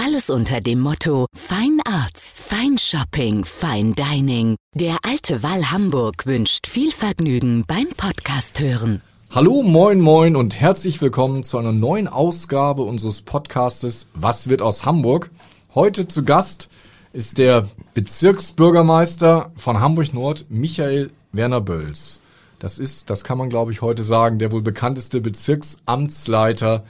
Alles 0.00 0.30
unter 0.30 0.60
dem 0.60 0.78
Motto 0.78 1.26
Fine 1.34 1.82
Arts, 1.84 2.24
Fine 2.24 2.78
Shopping, 2.78 3.44
Fine 3.44 3.94
Dining. 3.94 4.54
Der 4.72 4.96
Alte 5.02 5.42
Wall 5.42 5.72
Hamburg 5.72 6.24
wünscht 6.24 6.68
viel 6.68 6.92
Vergnügen 6.92 7.64
beim 7.66 7.88
Podcast 7.96 8.60
hören. 8.60 9.02
Hallo, 9.32 9.64
moin, 9.64 10.00
moin 10.00 10.36
und 10.36 10.54
herzlich 10.54 11.00
willkommen 11.00 11.42
zu 11.42 11.58
einer 11.58 11.72
neuen 11.72 12.06
Ausgabe 12.06 12.82
unseres 12.82 13.22
Podcastes 13.22 14.08
Was 14.14 14.48
wird 14.48 14.62
aus 14.62 14.86
Hamburg? 14.86 15.32
Heute 15.74 16.06
zu 16.06 16.24
Gast 16.24 16.68
ist 17.12 17.38
der 17.38 17.68
Bezirksbürgermeister 17.94 19.50
von 19.56 19.80
Hamburg 19.80 20.14
Nord, 20.14 20.46
Michael 20.48 21.10
Werner 21.32 21.60
Bölls. 21.60 22.20
Das 22.60 22.78
ist, 22.78 23.10
das 23.10 23.24
kann 23.24 23.36
man 23.36 23.50
glaube 23.50 23.72
ich 23.72 23.82
heute 23.82 24.04
sagen, 24.04 24.38
der 24.38 24.52
wohl 24.52 24.62
bekannteste 24.62 25.20
Bezirksamtsleiter 25.20 26.84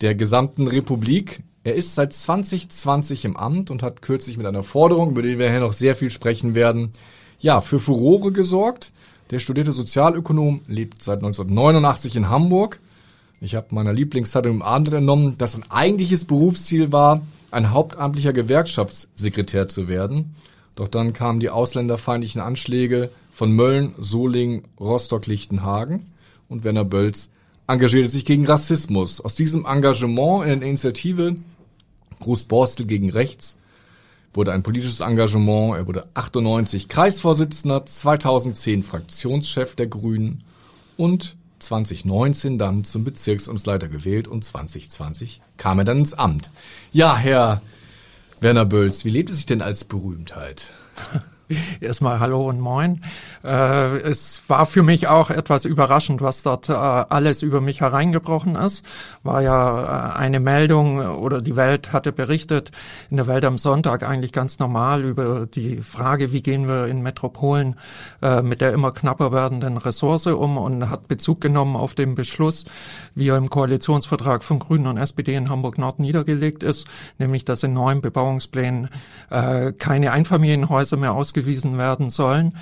der 0.00 0.16
gesamten 0.16 0.66
Republik. 0.66 1.44
Er 1.62 1.74
ist 1.74 1.94
seit 1.94 2.14
2020 2.14 3.26
im 3.26 3.36
Amt 3.36 3.70
und 3.70 3.82
hat 3.82 4.00
kürzlich 4.00 4.38
mit 4.38 4.46
einer 4.46 4.62
Forderung, 4.62 5.10
über 5.10 5.20
die 5.20 5.38
wir 5.38 5.50
hier 5.50 5.60
noch 5.60 5.74
sehr 5.74 5.94
viel 5.94 6.10
sprechen 6.10 6.54
werden, 6.54 6.92
ja, 7.38 7.60
für 7.60 7.78
Furore 7.78 8.32
gesorgt. 8.32 8.92
Der 9.30 9.40
studierte 9.40 9.72
Sozialökonom 9.72 10.62
lebt 10.66 11.02
seit 11.02 11.18
1989 11.18 12.16
in 12.16 12.30
Hamburg. 12.30 12.80
Ich 13.42 13.54
habe 13.54 13.74
meiner 13.74 13.92
Lieblingszeitung 13.92 14.56
im 14.56 14.62
Abend 14.62 14.92
entnommen, 14.92 15.36
dass 15.36 15.54
ein 15.54 15.70
eigentliches 15.70 16.24
Berufsziel 16.24 16.92
war, 16.92 17.20
ein 17.50 17.72
hauptamtlicher 17.72 18.32
Gewerkschaftssekretär 18.32 19.68
zu 19.68 19.86
werden. 19.86 20.34
Doch 20.76 20.88
dann 20.88 21.12
kamen 21.12 21.40
die 21.40 21.50
ausländerfeindlichen 21.50 22.40
Anschläge 22.40 23.10
von 23.32 23.52
Mölln, 23.52 23.94
Solingen, 23.98 24.62
Rostock-Lichtenhagen 24.78 26.06
und 26.48 26.64
Werner 26.64 26.84
Bölz 26.84 27.30
engagierte 27.70 28.08
sich 28.08 28.24
gegen 28.24 28.46
Rassismus. 28.46 29.20
Aus 29.20 29.36
diesem 29.36 29.64
Engagement 29.64 30.44
in 30.44 30.60
der 30.60 30.68
Initiative 30.68 31.36
Großborstel 32.20 32.86
gegen 32.86 33.10
Rechts 33.10 33.56
wurde 34.32 34.52
ein 34.52 34.62
politisches 34.62 35.00
Engagement. 35.00 35.76
Er 35.76 35.86
wurde 35.86 36.06
98 36.14 36.88
Kreisvorsitzender, 36.88 37.84
2010 37.84 38.82
Fraktionschef 38.82 39.74
der 39.74 39.88
Grünen 39.88 40.44
und 40.96 41.36
2019 41.58 42.58
dann 42.58 42.84
zum 42.84 43.04
Bezirksamtsleiter 43.04 43.88
gewählt 43.88 44.28
und 44.28 44.44
2020 44.44 45.40
kam 45.56 45.78
er 45.78 45.84
dann 45.84 45.98
ins 45.98 46.14
Amt. 46.14 46.50
Ja, 46.92 47.16
Herr 47.16 47.60
Werner 48.40 48.64
Bölz, 48.64 49.04
wie 49.04 49.10
lebt 49.10 49.30
es 49.30 49.36
sich 49.36 49.46
denn 49.46 49.62
als 49.62 49.84
Berühmtheit? 49.84 50.70
Erstmal 51.80 52.20
Hallo 52.20 52.48
und 52.48 52.60
Moin. 52.60 53.02
Äh, 53.42 53.98
es 53.98 54.42
war 54.48 54.66
für 54.66 54.82
mich 54.82 55.08
auch 55.08 55.30
etwas 55.30 55.64
überraschend, 55.64 56.20
was 56.20 56.42
dort 56.42 56.68
äh, 56.68 56.72
alles 56.72 57.42
über 57.42 57.60
mich 57.60 57.80
hereingebrochen 57.80 58.56
ist. 58.56 58.84
War 59.22 59.42
ja 59.42 60.12
äh, 60.12 60.18
eine 60.18 60.40
Meldung 60.40 60.98
oder 60.98 61.40
die 61.40 61.56
Welt 61.56 61.92
hatte 61.92 62.12
berichtet 62.12 62.70
in 63.10 63.16
der 63.16 63.26
Welt 63.26 63.44
am 63.44 63.58
Sonntag 63.58 64.02
eigentlich 64.02 64.32
ganz 64.32 64.58
normal 64.58 65.04
über 65.04 65.46
die 65.46 65.78
Frage, 65.78 66.32
wie 66.32 66.42
gehen 66.42 66.68
wir 66.68 66.86
in 66.86 67.02
Metropolen 67.02 67.76
äh, 68.22 68.42
mit 68.42 68.60
der 68.60 68.72
immer 68.72 68.92
knapper 68.92 69.32
werdenden 69.32 69.76
Ressource 69.76 70.26
um 70.26 70.56
und 70.56 70.88
hat 70.88 71.08
Bezug 71.08 71.40
genommen 71.40 71.76
auf 71.76 71.94
den 71.94 72.14
Beschluss, 72.14 72.64
wie 73.14 73.28
er 73.28 73.36
im 73.36 73.50
Koalitionsvertrag 73.50 74.44
von 74.44 74.58
Grünen 74.58 74.86
und 74.86 74.98
SPD 74.98 75.34
in 75.34 75.48
Hamburg 75.48 75.78
Nord 75.78 75.98
niedergelegt 75.98 76.62
ist, 76.62 76.86
nämlich 77.18 77.44
dass 77.44 77.62
in 77.62 77.72
neuen 77.72 78.00
Bebauungsplänen 78.00 78.88
äh, 79.30 79.72
keine 79.72 80.12
Einfamilienhäuser 80.12 80.96
mehr 80.96 81.12
ausgewiesen 81.12 81.39
ausgewiesen 81.40 81.78
werden 81.78 82.10
sollen. 82.10 82.54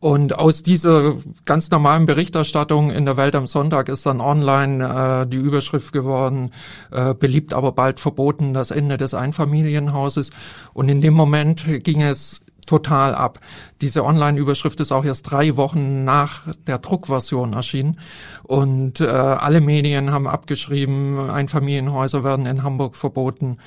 Und 0.00 0.38
aus 0.38 0.62
dieser 0.62 1.16
ganz 1.44 1.70
normalen 1.70 2.06
Berichterstattung 2.06 2.90
in 2.90 3.04
der 3.04 3.16
Welt 3.16 3.34
am 3.34 3.48
Sonntag 3.48 3.88
ist 3.88 4.06
dann 4.06 4.20
online 4.20 5.22
äh, 5.22 5.26
die 5.26 5.38
Überschrift 5.38 5.92
geworden, 5.92 6.52
äh, 6.92 7.14
beliebt 7.14 7.52
aber 7.52 7.72
bald 7.72 7.98
verboten, 7.98 8.54
das 8.54 8.70
Ende 8.70 8.96
des 8.96 9.14
Einfamilienhauses. 9.14 10.30
Und 10.72 10.88
in 10.88 11.00
dem 11.00 11.14
Moment 11.14 11.64
ging 11.82 12.02
es 12.02 12.42
total 12.68 13.14
ab. 13.14 13.40
Diese 13.80 14.04
Online-Überschrift 14.04 14.80
ist 14.80 14.92
auch 14.92 15.04
erst 15.04 15.30
drei 15.30 15.56
Wochen 15.56 16.04
nach 16.04 16.42
der 16.66 16.78
Druckversion 16.78 17.52
erschienen 17.52 17.98
und 18.42 19.00
äh, 19.00 19.06
alle 19.06 19.60
Medien 19.60 20.10
haben 20.10 20.26
abgeschrieben, 20.26 21.30
Einfamilienhäuser 21.30 22.24
werden 22.24 22.46
in 22.46 22.62
Hamburg 22.62 22.96
verboten. 22.96 23.58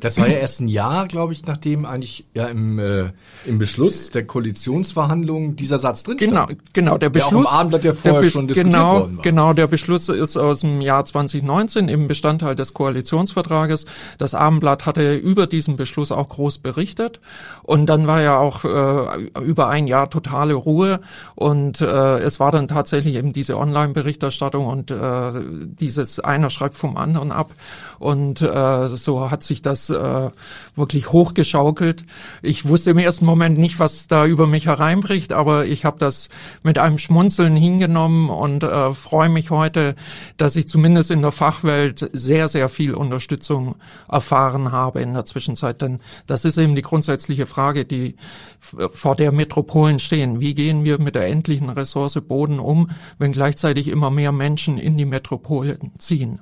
Das 0.00 0.20
war 0.20 0.28
ja 0.28 0.38
erst 0.38 0.60
ein 0.60 0.68
Jahr, 0.68 1.08
glaube 1.08 1.32
ich, 1.32 1.44
nachdem 1.46 1.84
eigentlich 1.84 2.26
ja 2.32 2.46
im, 2.46 2.78
äh, 2.78 3.10
im 3.44 3.58
Beschluss 3.58 4.10
der 4.10 4.26
Koalitionsverhandlungen 4.26 5.56
dieser 5.56 5.78
Satz 5.78 6.04
drin 6.04 6.16
genau, 6.16 6.44
stand. 6.44 6.74
Genau, 6.74 6.96
der 6.96 7.10
Beschluss. 7.10 7.30
Der 7.30 7.38
auch 7.38 7.52
im 7.52 7.58
Abendblatt 7.58 7.84
ja 7.84 7.94
vorher 7.94 8.22
der, 8.22 8.30
schon 8.30 8.46
diskutiert 8.46 8.72
genau, 8.72 9.00
worden 9.00 9.16
war. 9.16 9.22
Genau, 9.22 9.52
der 9.52 9.66
Beschluss 9.66 10.08
ist 10.08 10.36
aus 10.36 10.60
dem 10.60 10.80
Jahr 10.80 11.04
2019 11.04 11.88
im 11.88 12.08
Bestandteil 12.08 12.54
des 12.54 12.72
Koalitionsvertrages. 12.72 13.86
Das 14.18 14.34
Abendblatt 14.34 14.86
hatte 14.86 15.14
über 15.14 15.46
diesen 15.46 15.76
Beschluss 15.76 16.12
auch 16.12 16.28
groß 16.28 16.58
berichtet 16.58 17.20
und 17.64 17.86
dann 17.86 18.06
war 18.06 18.22
ja 18.22 18.38
auch 18.38 18.45
äh, 18.64 19.40
über 19.40 19.68
ein 19.68 19.86
Jahr 19.86 20.10
totale 20.10 20.54
Ruhe 20.54 21.00
und 21.34 21.80
äh, 21.80 22.18
es 22.18 22.40
war 22.40 22.52
dann 22.52 22.68
tatsächlich 22.68 23.16
eben 23.16 23.32
diese 23.32 23.58
Online-Berichterstattung 23.58 24.66
und 24.66 24.90
äh, 24.90 25.32
dieses 25.80 26.20
einer 26.20 26.50
schreibt 26.50 26.76
vom 26.76 26.96
anderen 26.96 27.32
ab 27.32 27.52
und 27.98 28.40
äh, 28.42 28.88
so 28.88 29.30
hat 29.30 29.42
sich 29.42 29.62
das 29.62 29.90
äh, 29.90 30.30
wirklich 30.74 31.12
hochgeschaukelt. 31.12 32.04
Ich 32.42 32.68
wusste 32.68 32.90
im 32.90 32.98
ersten 32.98 33.24
Moment 33.24 33.58
nicht, 33.58 33.78
was 33.78 34.06
da 34.06 34.26
über 34.26 34.46
mich 34.46 34.66
hereinbricht, 34.66 35.32
aber 35.32 35.66
ich 35.66 35.84
habe 35.84 35.98
das 35.98 36.28
mit 36.62 36.78
einem 36.78 36.98
Schmunzeln 36.98 37.56
hingenommen 37.56 38.30
und 38.30 38.62
äh, 38.62 38.94
freue 38.94 39.28
mich 39.28 39.50
heute, 39.50 39.94
dass 40.36 40.56
ich 40.56 40.68
zumindest 40.68 41.10
in 41.10 41.22
der 41.22 41.32
Fachwelt 41.32 42.08
sehr, 42.12 42.48
sehr 42.48 42.68
viel 42.68 42.94
Unterstützung 42.94 43.76
erfahren 44.08 44.72
habe 44.72 45.00
in 45.00 45.14
der 45.14 45.24
Zwischenzeit. 45.24 45.80
Denn 45.82 46.00
das 46.26 46.44
ist 46.44 46.58
eben 46.58 46.74
die 46.74 46.82
grundsätzliche 46.82 47.46
Frage, 47.46 47.84
die 47.84 48.16
vor 48.58 49.16
der 49.16 49.32
Metropolen 49.32 49.98
stehen. 49.98 50.40
Wie 50.40 50.54
gehen 50.54 50.84
wir 50.84 51.00
mit 51.00 51.14
der 51.14 51.26
endlichen 51.26 51.70
Ressource 51.70 52.20
Boden 52.20 52.58
um, 52.58 52.90
wenn 53.18 53.32
gleichzeitig 53.32 53.88
immer 53.88 54.10
mehr 54.10 54.32
Menschen 54.32 54.78
in 54.78 54.96
die 54.96 55.04
Metropolen 55.04 55.92
ziehen? 55.98 56.40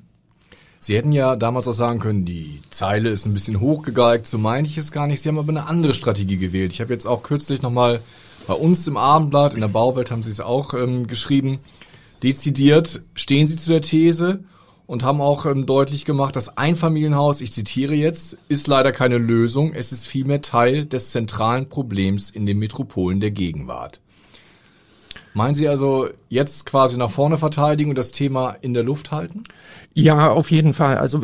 Sie 0.80 0.96
hätten 0.96 1.12
ja 1.12 1.34
damals 1.34 1.66
auch 1.66 1.72
sagen 1.72 1.98
können, 1.98 2.26
die 2.26 2.60
Zeile 2.68 3.08
ist 3.08 3.24
ein 3.24 3.32
bisschen 3.32 3.60
hochgegeigt, 3.60 4.26
so 4.26 4.36
meine 4.36 4.66
ich 4.66 4.76
es 4.76 4.92
gar 4.92 5.06
nicht. 5.06 5.22
Sie 5.22 5.30
haben 5.30 5.38
aber 5.38 5.48
eine 5.48 5.66
andere 5.66 5.94
Strategie 5.94 6.36
gewählt. 6.36 6.72
Ich 6.72 6.82
habe 6.82 6.92
jetzt 6.92 7.06
auch 7.06 7.22
kürzlich 7.22 7.62
nochmal 7.62 8.00
bei 8.46 8.52
uns 8.52 8.86
im 8.86 8.98
Abendblatt, 8.98 9.54
in 9.54 9.60
der 9.60 9.68
Bauwelt 9.68 10.10
haben 10.10 10.22
Sie 10.22 10.30
es 10.30 10.40
auch 10.40 10.74
ähm, 10.74 11.06
geschrieben, 11.06 11.60
dezidiert 12.22 13.02
stehen 13.14 13.46
Sie 13.46 13.56
zu 13.56 13.70
der 13.70 13.80
These 13.80 14.44
und 14.86 15.02
haben 15.02 15.20
auch 15.20 15.46
ähm, 15.46 15.66
deutlich 15.66 16.04
gemacht, 16.04 16.36
das 16.36 16.56
Einfamilienhaus, 16.56 17.40
ich 17.40 17.52
zitiere 17.52 17.94
jetzt, 17.94 18.36
ist 18.48 18.66
leider 18.66 18.92
keine 18.92 19.18
Lösung, 19.18 19.72
es 19.72 19.92
ist 19.92 20.06
vielmehr 20.06 20.42
Teil 20.42 20.86
des 20.86 21.10
zentralen 21.10 21.68
Problems 21.68 22.30
in 22.30 22.46
den 22.46 22.58
Metropolen 22.58 23.20
der 23.20 23.30
Gegenwart. 23.30 24.00
Meinen 25.34 25.54
Sie 25.54 25.68
also 25.68 26.08
jetzt 26.28 26.64
quasi 26.64 26.96
nach 26.96 27.10
vorne 27.10 27.38
verteidigen 27.38 27.90
und 27.90 27.98
das 27.98 28.12
Thema 28.12 28.50
in 28.60 28.72
der 28.72 28.84
Luft 28.84 29.10
halten? 29.10 29.42
Ja, 29.92 30.30
auf 30.30 30.52
jeden 30.52 30.74
Fall. 30.74 30.96
Also 30.98 31.22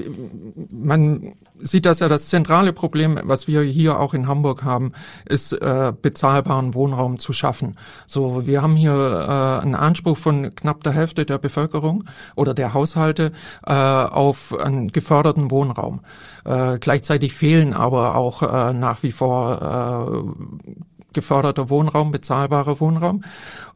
man 0.70 1.34
sieht 1.58 1.86
das 1.86 2.00
ja, 2.00 2.08
das 2.08 2.26
zentrale 2.26 2.72
Problem, 2.72 3.20
was 3.22 3.46
wir 3.46 3.62
hier 3.62 4.00
auch 4.00 4.12
in 4.12 4.26
Hamburg 4.26 4.64
haben, 4.64 4.92
ist 5.26 5.52
äh, 5.52 5.92
bezahlbaren 6.00 6.74
Wohnraum 6.74 7.18
zu 7.20 7.32
schaffen. 7.32 7.76
So, 8.08 8.46
wir 8.48 8.62
haben 8.62 8.74
hier 8.74 8.92
äh, 8.92 9.62
einen 9.62 9.76
Anspruch 9.76 10.18
von 10.18 10.54
knapp 10.56 10.82
der 10.82 10.92
Hälfte 10.92 11.24
der 11.24 11.38
Bevölkerung 11.38 12.04
oder 12.34 12.52
der 12.52 12.74
Haushalte 12.74 13.30
äh, 13.64 13.72
auf 13.72 14.58
einen 14.58 14.88
geförderten 14.88 15.52
Wohnraum. 15.52 16.00
Äh, 16.44 16.78
gleichzeitig 16.78 17.34
fehlen 17.34 17.74
aber 17.74 18.16
auch 18.16 18.42
äh, 18.42 18.72
nach 18.72 19.04
wie 19.04 19.12
vor 19.12 20.24
äh, 20.26 20.80
geförderter 21.12 21.70
Wohnraum, 21.70 22.12
bezahlbarer 22.12 22.80
Wohnraum. 22.80 23.24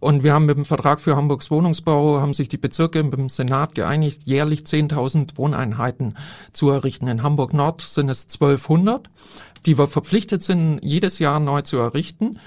Und 0.01 0.23
wir 0.23 0.33
haben 0.33 0.47
mit 0.47 0.57
dem 0.57 0.65
Vertrag 0.65 1.01
für 1.01 1.17
Hamburgs 1.17 1.51
Wohnungsbau, 1.51 2.21
haben 2.21 2.35
sich 2.35 2.49
die 2.49 2.59
Bezirke 2.59 3.03
mit 3.03 3.15
dem 3.15 3.29
Senat 3.29 3.75
geeinigt, 3.75 4.23
jährlich 4.25 4.61
10.000 4.61 5.37
Wohneinheiten 5.37 6.17
zu 6.53 6.71
errichten. 6.71 7.09
In 7.09 7.23
Hamburg 7.23 7.53
Nord 7.55 7.81
sind 7.81 8.09
es 8.09 8.25
1200, 8.25 9.11
die 9.67 9.79
wir 9.79 9.89
verpflichtet 9.89 10.43
sind, 10.43 10.81
jedes 10.83 11.19
Jahr 11.19 11.41
neu 11.41 11.63
zu 11.63 11.79
errichten. 11.79 12.39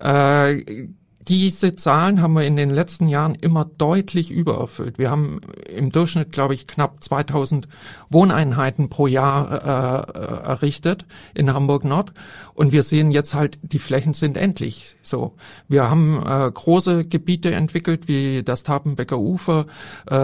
Äh, 0.00 0.88
diese 1.28 1.76
Zahlen 1.76 2.20
haben 2.20 2.34
wir 2.34 2.44
in 2.44 2.56
den 2.56 2.70
letzten 2.70 3.08
Jahren 3.08 3.34
immer 3.34 3.64
deutlich 3.64 4.30
übererfüllt. 4.30 4.98
Wir 4.98 5.10
haben 5.10 5.40
im 5.74 5.92
Durchschnitt, 5.92 6.32
glaube 6.32 6.54
ich, 6.54 6.66
knapp 6.66 7.02
2000 7.02 7.68
Wohneinheiten 8.10 8.88
pro 8.88 9.06
Jahr 9.06 10.06
äh, 10.14 10.18
äh, 10.18 10.48
errichtet 10.48 11.06
in 11.34 11.52
Hamburg 11.52 11.84
Nord. 11.84 12.12
Und 12.54 12.72
wir 12.72 12.82
sehen 12.82 13.12
jetzt 13.12 13.34
halt, 13.34 13.58
die 13.62 13.78
Flächen 13.78 14.14
sind 14.14 14.36
endlich 14.36 14.96
so. 15.02 15.34
Wir 15.68 15.88
haben 15.88 16.22
äh, 16.26 16.50
große 16.50 17.04
Gebiete 17.04 17.52
entwickelt, 17.52 18.08
wie 18.08 18.42
das 18.42 18.62
Tapenbecker 18.62 19.18
Ufer, 19.18 19.66
äh, 20.10 20.16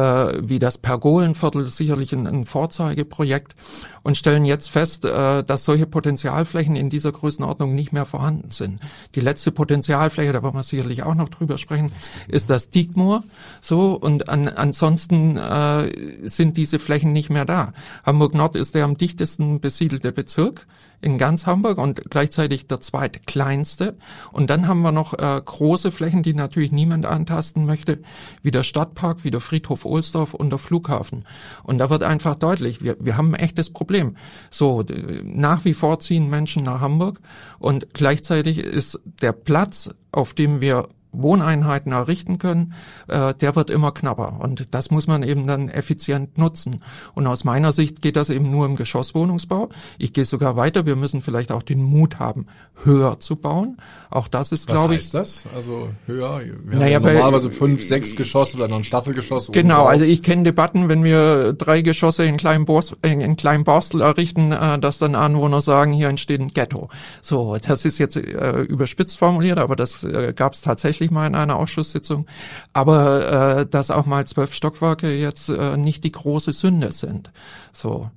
wie 0.43 0.59
das 0.59 0.79
Pergolenviertel, 0.79 1.69
sicherlich 1.69 2.13
ein, 2.13 2.27
ein 2.27 2.45
Vorzeigeprojekt 2.45 3.55
und 4.03 4.17
stellen 4.17 4.45
jetzt 4.45 4.71
fest, 4.71 5.05
äh, 5.05 5.45
dass 5.45 5.65
solche 5.65 5.87
Potenzialflächen 5.87 6.77
in 6.77 6.91
dieser 6.91 7.13
Größenordnung 7.13 7.75
nicht 7.75 7.93
mehr 7.93 8.07
vorhanden 8.07 8.51
sind. 8.51 8.81
Die 9.15 9.21
letzte 9.21 9.53
Potenzialfläche, 9.53 10.33
da 10.33 10.43
wollen 10.43 10.55
wir 10.55 10.63
sicherlich 10.63 10.88
auch 11.03 11.15
noch 11.15 11.29
drüber 11.29 11.59
sprechen, 11.59 11.93
ist 12.29 12.51
das 12.51 12.71
Diekmoor. 12.71 13.25
So 13.61 13.95
und 13.95 14.29
an, 14.29 14.49
ansonsten 14.49 15.37
äh, 15.37 16.29
sind 16.29 16.57
diese 16.57 16.79
Flächen 16.79 17.13
nicht 17.13 17.31
mehr 17.31 17.45
da. 17.45 17.73
Hamburg 18.05 18.35
Nord 18.35 18.57
ist 18.57 18.75
der 18.75 18.85
am 18.85 18.97
dichtesten 18.97 19.61
besiedelte 19.61 20.13
Bezirk 20.13 20.67
in 21.01 21.19
ganz 21.19 21.47
Hamburg 21.47 21.79
und 21.79 22.11
gleichzeitig 22.11 22.67
der 22.67 22.81
zweitkleinste. 22.81 23.97
Und 24.33 24.51
dann 24.51 24.67
haben 24.67 24.83
wir 24.83 24.93
noch 24.93 25.15
äh, 25.15 25.41
große 25.45 25.93
Flächen, 25.93 26.23
die 26.23 26.35
natürlich 26.35 26.73
niemand 26.73 27.07
antasten 27.07 27.67
möchte, 27.67 28.01
wie 28.43 28.51
der 28.51 28.65
Stadtpark, 28.65 29.23
wie 29.23 29.31
der 29.31 29.41
Friedhof 29.41 29.85
Ohlsdorf 29.85 30.35
und 30.35 30.51
der 30.51 30.59
Flughafen. 30.59 31.25
Und 31.63 31.79
da 31.79 31.91
wird 31.91 32.03
einfach 32.03 32.35
deutlich, 32.35 32.83
wir, 32.83 32.97
wir 32.99 33.17
haben 33.17 33.35
ein 33.35 33.41
echtes 33.41 33.71
Problem. 33.71 34.17
So, 34.51 34.85
nach 35.23 35.65
wie 35.65 35.75
vor 35.75 36.01
ziehen 36.01 36.29
Menschen 36.29 36.65
nach 36.65 36.81
Hamburg 36.81 37.21
und 37.59 37.95
gleichzeitig 37.95 38.59
ist 38.59 39.01
der 39.05 39.33
Platz, 39.33 39.91
auf 40.11 40.35
dem 40.35 40.61
wir 40.61 40.89
Wohneinheiten 41.13 41.93
errichten 41.93 42.39
können, 42.39 42.75
äh, 43.09 43.35
der 43.35 43.57
wird 43.57 43.71
immer 43.71 43.93
knapper. 43.93 44.39
Und 44.41 44.75
das 44.75 44.91
muss 44.91 45.07
man 45.07 45.23
eben 45.23 45.47
dann 45.47 45.69
effizient 45.69 46.39
nutzen. 46.39 46.83
Und 47.15 47.27
aus 47.27 47.45
meiner 47.45 47.73
Sicht 47.73 48.03
geht 48.03 48.17
das 48.17 48.31
eben 48.31 48.51
nur 48.51 48.67
im 48.67 48.77
Geschosswohnungsbau. 48.77 49.69
Ich 49.99 50.13
gehe 50.13 50.25
sogar 50.25 50.57
weiter. 50.57 50.87
Wir 50.87 50.97
müssen 50.97 51.21
vielleicht 51.21 51.53
auch 51.53 51.63
den 51.63 51.83
Mut 51.83 52.19
haben, 52.19 52.47
höher 52.85 53.21
zu 53.21 53.37
bauen. 53.37 53.79
Auch 54.11 54.29
das 54.29 54.53
ist, 54.53 54.67
glaube 54.67 54.95
ich. 54.95 55.13
Was 55.13 55.21
heißt 55.21 55.45
das? 55.47 55.55
Also 55.55 55.89
höher? 56.07 56.41
Wir 56.65 56.79
naja, 56.79 56.97
haben 56.97 57.07
ja 57.07 57.13
normalerweise 57.15 57.51
fünf, 57.51 57.83
sechs 57.83 58.17
Geschosse 58.17 58.57
oder 58.57 58.69
noch 58.69 58.77
ein 58.77 58.85
Staffelgeschoss. 58.85 59.51
Genau, 59.53 59.87
also 59.87 60.05
ich 60.05 60.23
kenne 60.23 60.45
Debatten, 60.45 60.89
wenn 60.89 61.05
wir 61.05 61.53
drei 61.53 61.83
Geschosse 61.83 62.25
in 62.25 62.37
kleinem 62.37 62.67
in 63.03 63.37
kleinem 63.37 63.65
Borstel 63.65 64.01
errichten, 64.01 64.53
äh, 64.53 64.79
dass 64.79 64.99
dann 64.99 65.15
Anwohner 65.15 65.61
sagen, 65.61 65.93
hier 65.93 66.09
entsteht 66.09 66.41
ein 66.41 66.49
Ghetto. 66.49 66.89
So, 67.23 67.57
das 67.57 67.85
ist 67.85 67.99
jetzt 67.99 68.17
äh, 68.17 68.61
überspitzt 68.63 69.19
formuliert, 69.19 69.59
aber 69.59 69.77
das 69.77 70.05
äh, 70.05 70.33
gab 70.35 70.55
es 70.55 70.63
tatsächlich 70.63 70.98
tatsächlich 70.99 71.11
mal 71.13 71.27
in 71.27 71.35
einer 71.37 71.57
Ausschusssitzung, 71.57 72.27
aber 72.73 73.61
äh, 73.61 73.67
dass 73.67 73.91
auch 73.91 74.07
mal 74.07 74.27
zwölf 74.27 74.53
Stockwerke 74.53 75.15
jetzt 75.15 75.49
äh, 75.49 75.77
nicht 75.77 76.03
die 76.03 76.13
große 76.13 76.53
Sünde 76.53 76.93
sind. 76.93 77.31
So. 77.73 78.11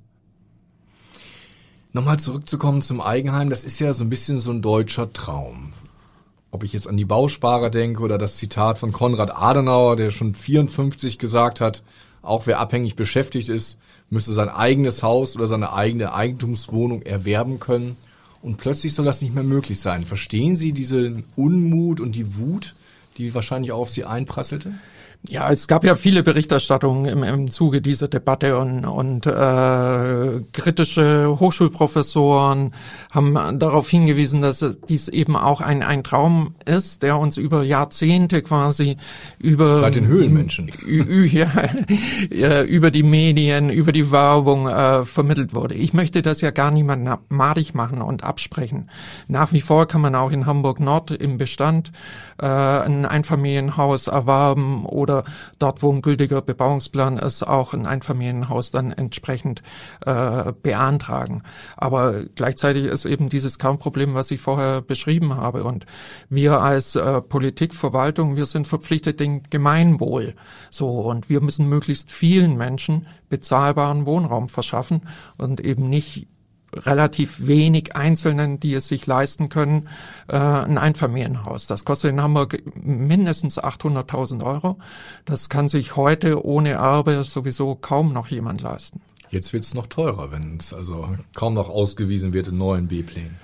Nochmal 1.92 2.18
zurückzukommen 2.18 2.82
zum 2.82 3.00
Eigenheim, 3.00 3.50
das 3.50 3.64
ist 3.64 3.78
ja 3.78 3.92
so 3.92 4.04
ein 4.04 4.10
bisschen 4.10 4.40
so 4.40 4.50
ein 4.50 4.62
deutscher 4.62 5.12
Traum. 5.12 5.74
Ob 6.50 6.64
ich 6.64 6.72
jetzt 6.72 6.88
an 6.88 6.96
die 6.96 7.04
Bausparer 7.04 7.70
denke 7.70 8.02
oder 8.02 8.18
das 8.18 8.36
Zitat 8.36 8.78
von 8.78 8.92
Konrad 8.92 9.30
Adenauer, 9.30 9.96
der 9.96 10.10
schon 10.10 10.34
54 10.34 11.18
gesagt 11.18 11.60
hat, 11.60 11.82
auch 12.20 12.46
wer 12.46 12.58
abhängig 12.58 12.96
beschäftigt 12.96 13.48
ist, 13.48 13.78
müsste 14.10 14.32
sein 14.32 14.48
eigenes 14.48 15.02
Haus 15.02 15.36
oder 15.36 15.46
seine 15.46 15.72
eigene 15.72 16.12
Eigentumswohnung 16.14 17.02
erwerben 17.02 17.60
können. 17.60 17.96
Und 18.42 18.58
plötzlich 18.58 18.92
soll 18.92 19.04
das 19.04 19.22
nicht 19.22 19.34
mehr 19.34 19.44
möglich 19.44 19.80
sein. 19.80 20.02
Verstehen 20.04 20.56
Sie 20.56 20.72
diesen 20.72 21.24
Unmut 21.36 22.00
und 22.00 22.16
die 22.16 22.36
Wut, 22.36 22.74
die 23.16 23.34
wahrscheinlich 23.34 23.72
auch 23.72 23.80
auf 23.80 23.90
Sie 23.90 24.04
einprasselte? 24.04 24.74
Ja, 25.28 25.52
es 25.52 25.68
gab 25.68 25.84
ja 25.84 25.94
viele 25.94 26.24
Berichterstattungen 26.24 27.04
im, 27.04 27.22
im 27.22 27.50
Zuge 27.52 27.80
dieser 27.80 28.08
Debatte 28.08 28.58
und, 28.58 28.84
und 28.84 29.24
äh, 29.26 30.40
kritische 30.52 31.38
Hochschulprofessoren 31.38 32.74
haben 33.12 33.58
darauf 33.60 33.88
hingewiesen, 33.88 34.42
dass 34.42 34.64
dies 34.88 35.06
eben 35.06 35.36
auch 35.36 35.60
ein, 35.60 35.84
ein 35.84 36.02
Traum 36.02 36.56
ist, 36.64 37.04
der 37.04 37.18
uns 37.18 37.36
über 37.36 37.62
Jahrzehnte 37.62 38.42
quasi 38.42 38.96
über 39.38 39.76
seit 39.76 39.94
den 39.94 40.08
Höhlenmenschen 40.08 40.72
ja, 42.30 42.64
über 42.64 42.90
die 42.90 43.04
Medien, 43.04 43.70
über 43.70 43.92
die 43.92 44.10
Werbung 44.10 44.66
äh, 44.66 45.04
vermittelt 45.04 45.54
wurde. 45.54 45.74
Ich 45.74 45.92
möchte 45.92 46.22
das 46.22 46.40
ja 46.40 46.50
gar 46.50 46.72
niemand 46.72 47.08
madig 47.28 47.74
machen 47.74 48.02
und 48.02 48.24
absprechen. 48.24 48.90
Nach 49.28 49.52
wie 49.52 49.60
vor 49.60 49.86
kann 49.86 50.00
man 50.00 50.16
auch 50.16 50.32
in 50.32 50.46
Hamburg 50.46 50.80
Nord 50.80 51.12
im 51.12 51.38
Bestand 51.38 51.92
äh, 52.40 52.46
ein 52.46 53.06
Einfamilienhaus 53.06 54.08
erwerben 54.08 54.84
oder 54.84 55.11
oder 55.12 55.24
dort, 55.58 55.82
wo 55.82 55.92
ein 55.92 56.02
gültiger 56.02 56.42
Bebauungsplan 56.42 57.18
ist, 57.18 57.42
auch 57.42 57.74
ein 57.74 57.86
Einfamilienhaus 57.86 58.70
dann 58.70 58.92
entsprechend 58.92 59.62
äh, 60.04 60.52
beantragen. 60.62 61.42
Aber 61.76 62.24
gleichzeitig 62.34 62.86
ist 62.86 63.04
eben 63.04 63.28
dieses 63.28 63.58
Kernproblem, 63.58 64.14
was 64.14 64.30
ich 64.30 64.40
vorher 64.40 64.80
beschrieben 64.82 65.36
habe. 65.36 65.64
Und 65.64 65.86
wir 66.28 66.60
als 66.60 66.96
äh, 66.96 67.20
Politik, 67.20 67.74
Verwaltung, 67.74 68.36
wir 68.36 68.46
sind 68.46 68.66
verpflichtet 68.66 69.20
dem 69.20 69.42
Gemeinwohl. 69.44 70.34
So 70.70 71.00
und 71.00 71.28
wir 71.28 71.40
müssen 71.40 71.68
möglichst 71.68 72.10
vielen 72.10 72.56
Menschen 72.56 73.06
bezahlbaren 73.28 74.06
Wohnraum 74.06 74.48
verschaffen 74.48 75.02
und 75.38 75.60
eben 75.60 75.88
nicht 75.88 76.28
relativ 76.74 77.46
wenig 77.46 77.94
Einzelnen, 77.96 78.60
die 78.60 78.74
es 78.74 78.88
sich 78.88 79.06
leisten 79.06 79.48
können, 79.48 79.88
äh, 80.28 80.36
ein 80.36 80.78
Einfamilienhaus. 80.78 81.66
Das 81.66 81.84
kostet 81.84 82.10
in 82.10 82.22
Hamburg 82.22 82.62
mindestens 82.74 83.58
800.000 83.58 84.44
Euro. 84.44 84.78
Das 85.24 85.48
kann 85.48 85.68
sich 85.68 85.96
heute 85.96 86.44
ohne 86.44 86.70
Erbe 86.70 87.24
sowieso 87.24 87.74
kaum 87.74 88.12
noch 88.12 88.28
jemand 88.28 88.60
leisten. 88.62 89.00
Jetzt 89.30 89.52
wird 89.54 89.64
es 89.64 89.72
noch 89.72 89.86
teurer, 89.86 90.30
wenn 90.30 90.58
es 90.58 90.74
also 90.74 91.08
kaum 91.34 91.54
noch 91.54 91.70
ausgewiesen 91.70 92.34
wird 92.34 92.48
in 92.48 92.58
neuen 92.58 92.88
B-Plänen. 92.88 93.38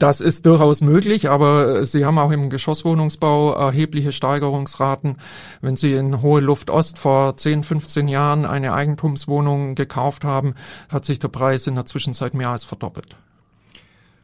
Das 0.00 0.22
ist 0.22 0.46
durchaus 0.46 0.80
möglich, 0.80 1.28
aber 1.28 1.84
Sie 1.84 2.06
haben 2.06 2.16
auch 2.16 2.30
im 2.30 2.48
Geschosswohnungsbau 2.48 3.52
erhebliche 3.52 4.12
Steigerungsraten. 4.12 5.18
Wenn 5.60 5.76
Sie 5.76 5.92
in 5.92 6.22
Hohe 6.22 6.40
Luft 6.40 6.70
Ost 6.70 6.96
vor 6.96 7.36
10, 7.36 7.64
15 7.64 8.08
Jahren 8.08 8.46
eine 8.46 8.72
Eigentumswohnung 8.72 9.74
gekauft 9.74 10.24
haben, 10.24 10.54
hat 10.88 11.04
sich 11.04 11.18
der 11.18 11.28
Preis 11.28 11.66
in 11.66 11.74
der 11.74 11.84
Zwischenzeit 11.84 12.32
mehr 12.32 12.48
als 12.48 12.64
verdoppelt. 12.64 13.14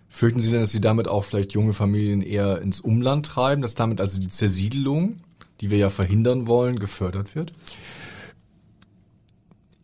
Fürchten 0.08 0.40
Sie 0.40 0.50
denn, 0.50 0.60
dass 0.60 0.72
Sie 0.72 0.80
damit 0.80 1.08
auch 1.08 1.24
vielleicht 1.24 1.52
junge 1.52 1.74
Familien 1.74 2.22
eher 2.22 2.62
ins 2.62 2.80
Umland 2.80 3.26
treiben, 3.26 3.60
dass 3.60 3.74
damit 3.74 4.00
also 4.00 4.18
die 4.18 4.30
Zersiedelung, 4.30 5.18
die 5.60 5.68
wir 5.68 5.76
ja 5.76 5.90
verhindern 5.90 6.46
wollen, 6.46 6.78
gefördert 6.78 7.34
wird? 7.34 7.52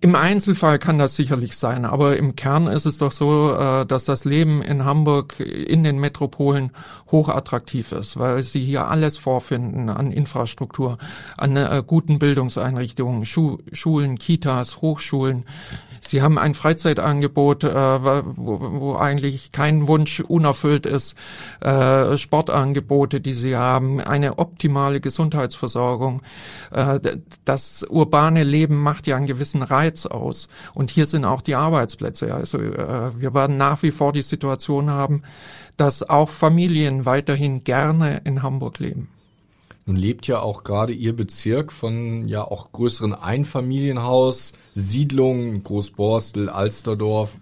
Im 0.02 0.16
Einzelfall 0.16 0.80
kann 0.80 0.98
das 0.98 1.14
sicherlich 1.14 1.56
sein, 1.56 1.84
aber 1.84 2.16
im 2.16 2.34
Kern 2.34 2.66
ist 2.66 2.86
es 2.86 2.98
doch 2.98 3.12
so, 3.12 3.54
äh, 3.54 3.86
dass 3.86 4.04
das 4.04 4.24
Leben 4.24 4.60
in 4.60 4.84
Hamburg 4.84 5.38
in 5.38 5.84
den 5.84 6.00
Metropolen 6.00 6.72
hochattraktiv 7.12 7.92
ist, 7.92 8.18
weil 8.18 8.42
sie 8.42 8.64
hier 8.64 8.88
alles 8.88 9.16
vorfinden 9.16 9.88
an 9.90 10.10
Infrastruktur, 10.10 10.98
an 11.38 11.56
äh, 11.56 11.84
guten 11.86 12.18
Bildungseinrichtungen, 12.18 13.24
Schulen, 13.24 14.18
Kitas, 14.18 14.82
Hochschulen. 14.82 15.44
Sie 16.04 16.22
haben 16.22 16.38
ein 16.38 16.54
Freizeitangebot, 16.54 17.64
äh, 17.64 17.74
wo, 17.74 18.96
eigentlich 18.96 19.52
kein 19.52 19.88
Wunsch 19.88 20.20
unerfüllt 20.20 20.86
ist, 20.86 21.16
Sportangebote, 22.16 23.20
die 23.20 23.34
sie 23.34 23.56
haben, 23.56 24.00
eine 24.00 24.38
optimale 24.38 25.00
Gesundheitsversorgung. 25.00 26.22
das 27.44 27.84
urbane 27.88 28.42
Leben 28.44 28.76
macht 28.76 29.06
ja 29.06 29.16
einen 29.16 29.26
gewissen 29.26 29.62
Reiz 29.62 29.82
Reiz 29.82 30.06
aus. 30.06 30.48
Und 30.74 30.90
hier 30.90 31.06
sind 31.06 31.24
auch 31.24 31.42
die 31.42 31.54
Arbeitsplätze. 31.54 32.34
Also 32.34 32.58
äh, 32.58 33.20
wir 33.20 33.34
werden 33.34 33.56
nach 33.56 33.82
wie 33.82 33.90
vor 33.90 34.12
die 34.12 34.22
Situation 34.22 34.90
haben, 34.90 35.22
dass 35.76 36.08
auch 36.08 36.30
Familien 36.30 37.04
weiterhin 37.04 37.64
gerne 37.64 38.20
in 38.24 38.42
Hamburg 38.42 38.78
leben. 38.78 39.08
Nun 39.84 39.96
lebt 39.96 40.26
ja 40.26 40.40
auch 40.40 40.62
gerade 40.62 40.92
Ihr 40.92 41.14
Bezirk 41.14 41.72
von 41.72 42.28
ja 42.28 42.44
auch 42.44 42.70
größeren 42.72 43.14
Einfamilienhaus, 43.14 44.52
Siedlungen, 44.74 45.62
Großborstel, 45.64 46.48
Alsterdorf. 46.48 47.32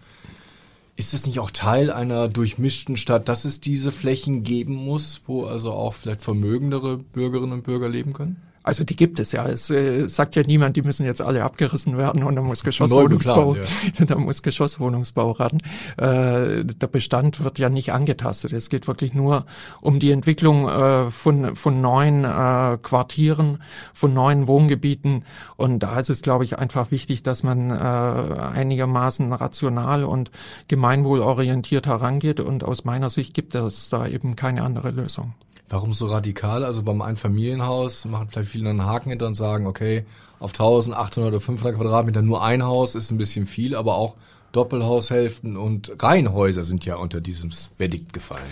Ist 0.97 1.13
das 1.15 1.27
nicht 1.27 1.39
auch 1.39 1.51
Teil 1.51 1.91
einer 1.91 2.29
durchmischten 2.29 2.97
Stadt, 2.97 3.29
dass 3.29 3.45
es 3.45 3.61
diese 3.61 3.93
Flächen 3.93 4.43
geben 4.43 4.75
muss, 4.75 5.23
wo 5.27 5.45
also 5.45 5.73
auch 5.73 5.95
vielleicht 5.95 6.23
vermögendere 6.23 6.97
Bürgerinnen 6.99 7.53
und 7.53 7.65
Bürger 7.65 7.89
leben 7.89 8.13
können? 8.13 8.43
Also 8.63 8.85
die 8.85 8.95
gibt 8.95 9.19
es 9.19 9.33
ja. 9.33 9.47
Es 9.47 9.71
äh, 9.71 10.07
sagt 10.07 10.37
ja 10.37 10.43
niemand, 10.43 10.77
die 10.77 10.83
müssen 10.83 11.07
jetzt 11.07 11.23
alle 11.23 11.45
abgerissen 11.45 11.97
werden 11.97 12.23
und 12.23 12.37
da 12.37 12.43
muss 12.43 12.63
Geschosswohnungsbau, 12.63 13.57
ja. 13.57 13.63
da 14.07 14.17
muss 14.17 14.43
Geschosswohnungsbau 14.43 15.31
ran. 15.31 15.59
Äh, 15.97 16.65
der 16.65 16.87
Bestand 16.87 17.43
wird 17.43 17.59
ja 17.59 17.71
nicht 17.71 17.93
angetastet. 17.93 18.53
Es 18.53 18.69
geht 18.69 18.87
wirklich 18.87 19.15
nur 19.15 19.47
um 19.81 19.99
die 19.99 20.11
Entwicklung 20.11 20.69
äh, 20.69 21.11
von 21.11 21.57
von 21.57 21.81
neuen 21.81 22.25
äh, 22.25 22.77
Quartieren, 22.83 23.63
von 23.95 24.13
neuen 24.13 24.47
Wohngebieten 24.47 25.25
und 25.57 25.79
da 25.79 25.99
ist 25.99 26.11
es, 26.11 26.21
glaube 26.21 26.45
ich, 26.45 26.59
einfach 26.59 26.91
wichtig, 26.91 27.23
dass 27.23 27.43
man 27.43 27.71
äh, 27.71 27.75
einigermaßen 27.75 29.33
rational 29.33 30.05
und 30.05 30.31
gemeinwohlorientiert 30.69 31.87
herangeht 31.87 32.41
und 32.41 32.63
aus 32.63 32.85
meiner 32.85 33.09
Sicht 33.09 33.33
gibt 33.33 33.55
es 33.55 33.89
da 33.89 34.07
eben 34.07 34.37
keine 34.37 34.63
andere 34.63 34.91
Lösung. 34.91 35.33
Warum 35.71 35.93
so 35.93 36.07
radikal? 36.07 36.65
Also 36.65 36.83
beim 36.83 37.01
Einfamilienhaus 37.01 38.05
machen 38.05 38.29
vielleicht 38.29 38.51
viele 38.51 38.69
einen 38.71 38.85
Haken 38.85 39.11
hinter 39.11 39.29
und 39.29 39.37
sagen, 39.37 39.69
okay, 39.69 40.05
auf 40.41 40.51
1800 40.51 41.19
oder 41.33 41.41
500 41.41 41.77
Quadratmeter 41.77 42.23
nur 42.23 42.43
ein 42.43 42.65
Haus 42.65 42.97
ist 42.97 43.13
ein 43.13 43.19
bisschen 43.19 43.47
viel, 43.47 43.77
aber 43.77 43.95
auch 43.95 44.17
Doppelhaushälften 44.53 45.57
und 45.57 45.93
Reihenhäuser 46.03 46.63
sind 46.63 46.85
ja 46.85 46.97
unter 46.97 47.21
diesem 47.21 47.51
Verdikt 47.51 48.13
gefallen. 48.13 48.43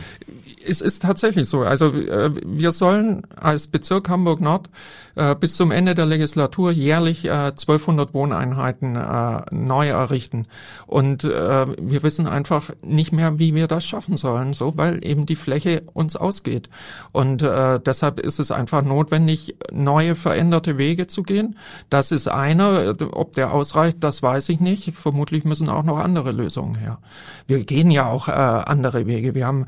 Es 0.64 0.80
ist 0.80 1.02
tatsächlich 1.02 1.48
so. 1.48 1.60
Also 1.60 1.92
äh, 1.92 2.30
wir 2.44 2.72
sollen 2.72 3.22
als 3.36 3.66
Bezirk 3.66 4.08
Hamburg 4.08 4.40
Nord 4.40 4.68
äh, 5.18 5.34
bis 5.34 5.56
zum 5.56 5.72
Ende 5.72 5.96
der 5.96 6.06
Legislatur 6.06 6.70
jährlich 6.70 7.24
äh, 7.24 7.30
1200 7.30 8.14
Wohneinheiten 8.14 8.94
äh, 8.94 9.42
neu 9.50 9.88
errichten. 9.88 10.46
Und 10.86 11.24
wir 11.24 12.02
wissen 12.02 12.26
einfach 12.26 12.70
nicht 12.82 13.12
mehr, 13.12 13.38
wie 13.38 13.54
wir 13.54 13.66
das 13.66 13.84
schaffen 13.84 14.16
sollen, 14.16 14.52
so 14.52 14.76
weil 14.76 15.04
eben 15.04 15.26
die 15.26 15.36
Fläche 15.36 15.82
uns 15.92 16.16
ausgeht. 16.16 16.68
Und 17.12 17.42
deshalb 17.42 18.20
ist 18.20 18.38
es 18.38 18.50
einfach 18.50 18.82
notwendig, 18.82 19.56
neue 19.72 20.14
veränderte 20.14 20.78
Wege 20.78 21.06
zu 21.06 21.22
gehen. 21.22 21.56
Das 21.90 22.10
ist 22.12 22.28
einer. 22.28 22.94
Ob 23.12 23.34
der 23.34 23.52
ausreicht, 23.52 23.98
das 24.00 24.22
weiß 24.22 24.48
ich 24.50 24.60
nicht. 24.60 24.94
Vermutlich 24.94 25.44
müssen 25.44 25.68
auch 25.68 25.84
noch 25.88 25.98
andere 25.98 26.32
Lösungen 26.32 26.76
her. 26.76 26.98
Wir 27.46 27.64
gehen 27.64 27.90
ja 27.90 28.06
auch 28.06 28.28
äh, 28.28 28.32
andere 28.32 29.06
Wege. 29.06 29.34
Wir 29.34 29.46
haben, 29.46 29.66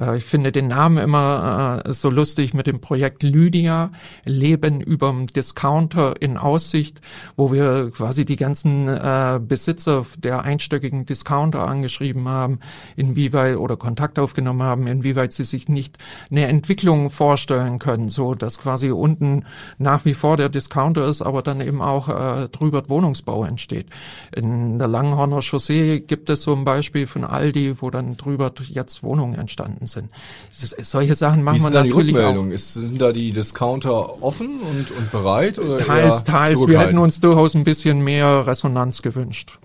äh, 0.00 0.18
ich 0.18 0.24
finde 0.24 0.52
den 0.52 0.68
Namen 0.68 0.98
immer 0.98 1.82
äh, 1.84 1.92
so 1.92 2.10
lustig 2.10 2.54
mit 2.54 2.66
dem 2.66 2.80
Projekt 2.80 3.22
Lydia, 3.22 3.90
Leben 4.24 4.80
überm 4.80 5.26
Discounter 5.26 6.20
in 6.20 6.36
Aussicht, 6.36 7.00
wo 7.36 7.52
wir 7.52 7.90
quasi 7.90 8.24
die 8.24 8.36
ganzen 8.36 8.88
äh, 8.88 9.40
Besitzer 9.40 10.04
der 10.18 10.42
einstöckigen 10.42 11.06
Discounter 11.06 11.66
angeschrieben 11.66 12.28
haben, 12.28 12.60
inwieweit 12.96 13.56
oder 13.56 13.76
Kontakt 13.76 14.18
aufgenommen 14.18 14.62
haben, 14.62 14.86
inwieweit 14.86 15.32
sie 15.32 15.44
sich 15.44 15.68
nicht 15.68 15.98
eine 16.30 16.46
Entwicklung 16.46 17.10
vorstellen 17.10 17.78
können, 17.78 18.08
so 18.08 18.34
dass 18.34 18.58
quasi 18.58 18.90
unten 18.90 19.44
nach 19.78 20.04
wie 20.04 20.14
vor 20.14 20.36
der 20.36 20.48
Discounter 20.48 21.06
ist, 21.06 21.22
aber 21.22 21.42
dann 21.42 21.60
eben 21.60 21.82
auch 21.82 22.08
äh, 22.08 22.48
drüber 22.48 22.88
Wohnungsbau 22.88 23.44
entsteht. 23.44 23.86
In 24.34 24.78
der 24.78 24.88
Langenhorner 24.88 25.42
Chaussee 25.42 26.00
gibt 26.00 26.30
es 26.30 26.42
so 26.42 26.54
ein 26.54 26.64
Beispiel 26.64 27.06
von 27.06 27.24
Aldi, 27.24 27.76
wo 27.80 27.90
dann 27.90 28.16
drüber 28.16 28.52
jetzt 28.68 29.02
Wohnungen 29.02 29.34
entstanden 29.34 29.81
sind. 29.86 30.08
Solche 30.50 31.14
Sachen 31.14 31.42
machen 31.42 31.62
wir 31.62 31.70
natürlich 31.70 32.16
auch. 32.18 32.46
Ist, 32.46 32.74
sind 32.74 33.00
da 33.00 33.12
die 33.12 33.32
Discounter 33.32 34.22
offen 34.22 34.60
und, 34.60 34.90
und 34.90 35.10
bereit? 35.10 35.58
Oder 35.58 35.78
Teils, 35.78 36.24
teils. 36.24 36.66
Wir 36.66 36.80
hätten 36.80 36.98
uns 36.98 37.20
durchaus 37.20 37.54
ein 37.54 37.64
bisschen 37.64 38.02
mehr 38.02 38.46
Resonanz 38.46 39.02
gewünscht. 39.02 39.58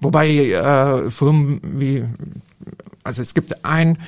Wobei 0.00 0.28
äh, 0.30 1.10
Firmen 1.10 1.60
wie, 1.80 2.04
also 3.04 3.22
es 3.22 3.34
gibt 3.34 3.64
ein, 3.64 3.98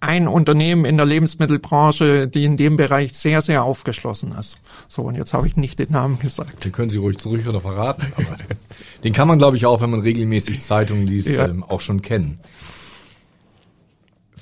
ein 0.00 0.28
Unternehmen 0.28 0.84
in 0.84 0.96
der 0.98 1.06
Lebensmittelbranche, 1.06 2.28
die 2.28 2.44
in 2.44 2.56
dem 2.56 2.76
Bereich 2.76 3.14
sehr, 3.14 3.40
sehr 3.40 3.64
aufgeschlossen 3.64 4.32
ist. 4.38 4.58
So, 4.88 5.02
und 5.02 5.14
jetzt 5.16 5.32
habe 5.32 5.46
ich 5.46 5.56
nicht 5.56 5.78
den 5.78 5.90
Namen 5.90 6.18
gesagt. 6.18 6.64
Den 6.64 6.72
können 6.72 6.90
Sie 6.90 6.98
ruhig 6.98 7.18
zurück 7.18 7.46
oder 7.48 7.60
verraten. 7.60 8.12
Aber 8.16 8.36
den 9.04 9.12
kann 9.14 9.26
man, 9.26 9.38
glaube 9.38 9.56
ich, 9.56 9.64
auch, 9.66 9.80
wenn 9.80 9.90
man 9.90 10.00
regelmäßig 10.00 10.60
Zeitungen 10.60 11.06
liest, 11.06 11.28
Ja. 11.28 11.46
ähm, 11.46 11.64
auch 11.64 11.80
schon 11.80 12.02
kennen. 12.02 12.38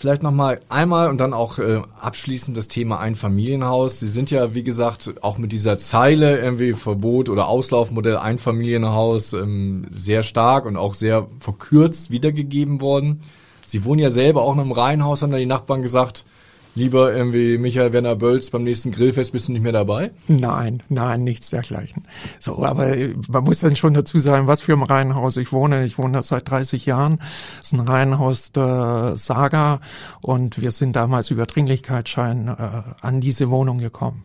Vielleicht 0.03 0.25
noch 0.25 0.33
mal 0.33 0.59
einmal 0.69 1.09
und 1.11 1.19
dann 1.19 1.33
auch 1.33 1.61
äh, 1.61 1.81
abschließend 2.01 2.57
das 2.57 2.67
Thema 2.67 2.99
Einfamilienhaus. 2.99 4.01
Sie 4.01 4.09
sind 4.09 4.33
ja, 4.33 4.53
wie 4.53 4.65
gesagt, 4.65 5.15
auch 5.23 5.39
mit 5.39 5.53
dieser 5.53 5.79
Zeile 5.79 6.41
irgendwie 6.41 6.73
Verbot 6.73 7.29
oder 7.29 7.47
Auslaufmodell 7.47 8.17
Einfamilienhaus 8.17 9.33
ähm, 9.33 9.87
sehr 9.93 10.25
stark 10.25 10.67
und 10.67 10.77
auch 10.77 10.95
sehr 10.95 11.29
verkürzt 11.39 12.11
wiedergegeben 12.11 12.81
worden. 12.81 13.21
Sie 13.65 13.85
wohnen 13.85 14.01
ja 14.01 14.11
selber 14.11 14.43
auch 14.43 14.55
in 14.55 14.59
einem 14.59 14.73
Reihenhaus, 14.73 15.23
haben 15.23 15.31
da 15.31 15.39
die 15.39 15.47
Nachbarn 15.47 15.83
gesagt, 15.83 16.25
lieber 16.75 17.13
irgendwie 17.15 17.59
Michael 17.59 17.93
Werner 17.93 18.17
Bölz, 18.17 18.51
beim 18.51 18.65
nächsten 18.65 18.93
Grillfest 18.93 19.33
bist 19.33 19.49
du 19.49 19.53
nicht 19.53 19.63
mehr 19.63 19.73
dabei. 19.73 20.11
Nein, 20.29 20.83
nein, 20.89 21.25
nichts 21.25 21.51
dergleichen. 21.51 22.05
So, 22.39 22.65
aber 22.65 22.97
äh, 22.97 23.15
man 23.29 23.45
muss 23.45 23.61
dann 23.61 23.77
schon 23.77 23.95
dazu 23.95 24.19
sagen, 24.19 24.47
was 24.47 24.63
für 24.63 24.73
ein 24.73 24.83
Reihenhaus 24.83 25.37
ich 25.37 25.53
wohne. 25.53 25.85
Ich 25.85 25.99
wohne 25.99 26.15
da 26.15 26.23
seit 26.23 26.49
30 26.51 26.87
Jahren. 26.87 27.19
Das 27.59 27.69
ist 27.69 27.73
ein 27.75 27.81
Reihenhaus 27.81 28.53
der 28.53 29.15
Saga 29.17 29.81
und 30.21 30.61
wir 30.61 30.71
sind 30.71 30.97
damals 30.97 31.31
über 31.31 31.47
Dringlichkeitsschein 31.47 32.49
äh, 32.49 32.83
an 33.01 33.21
diese 33.21 33.51
Wohnung 33.51 33.79
gekommen. 33.79 34.25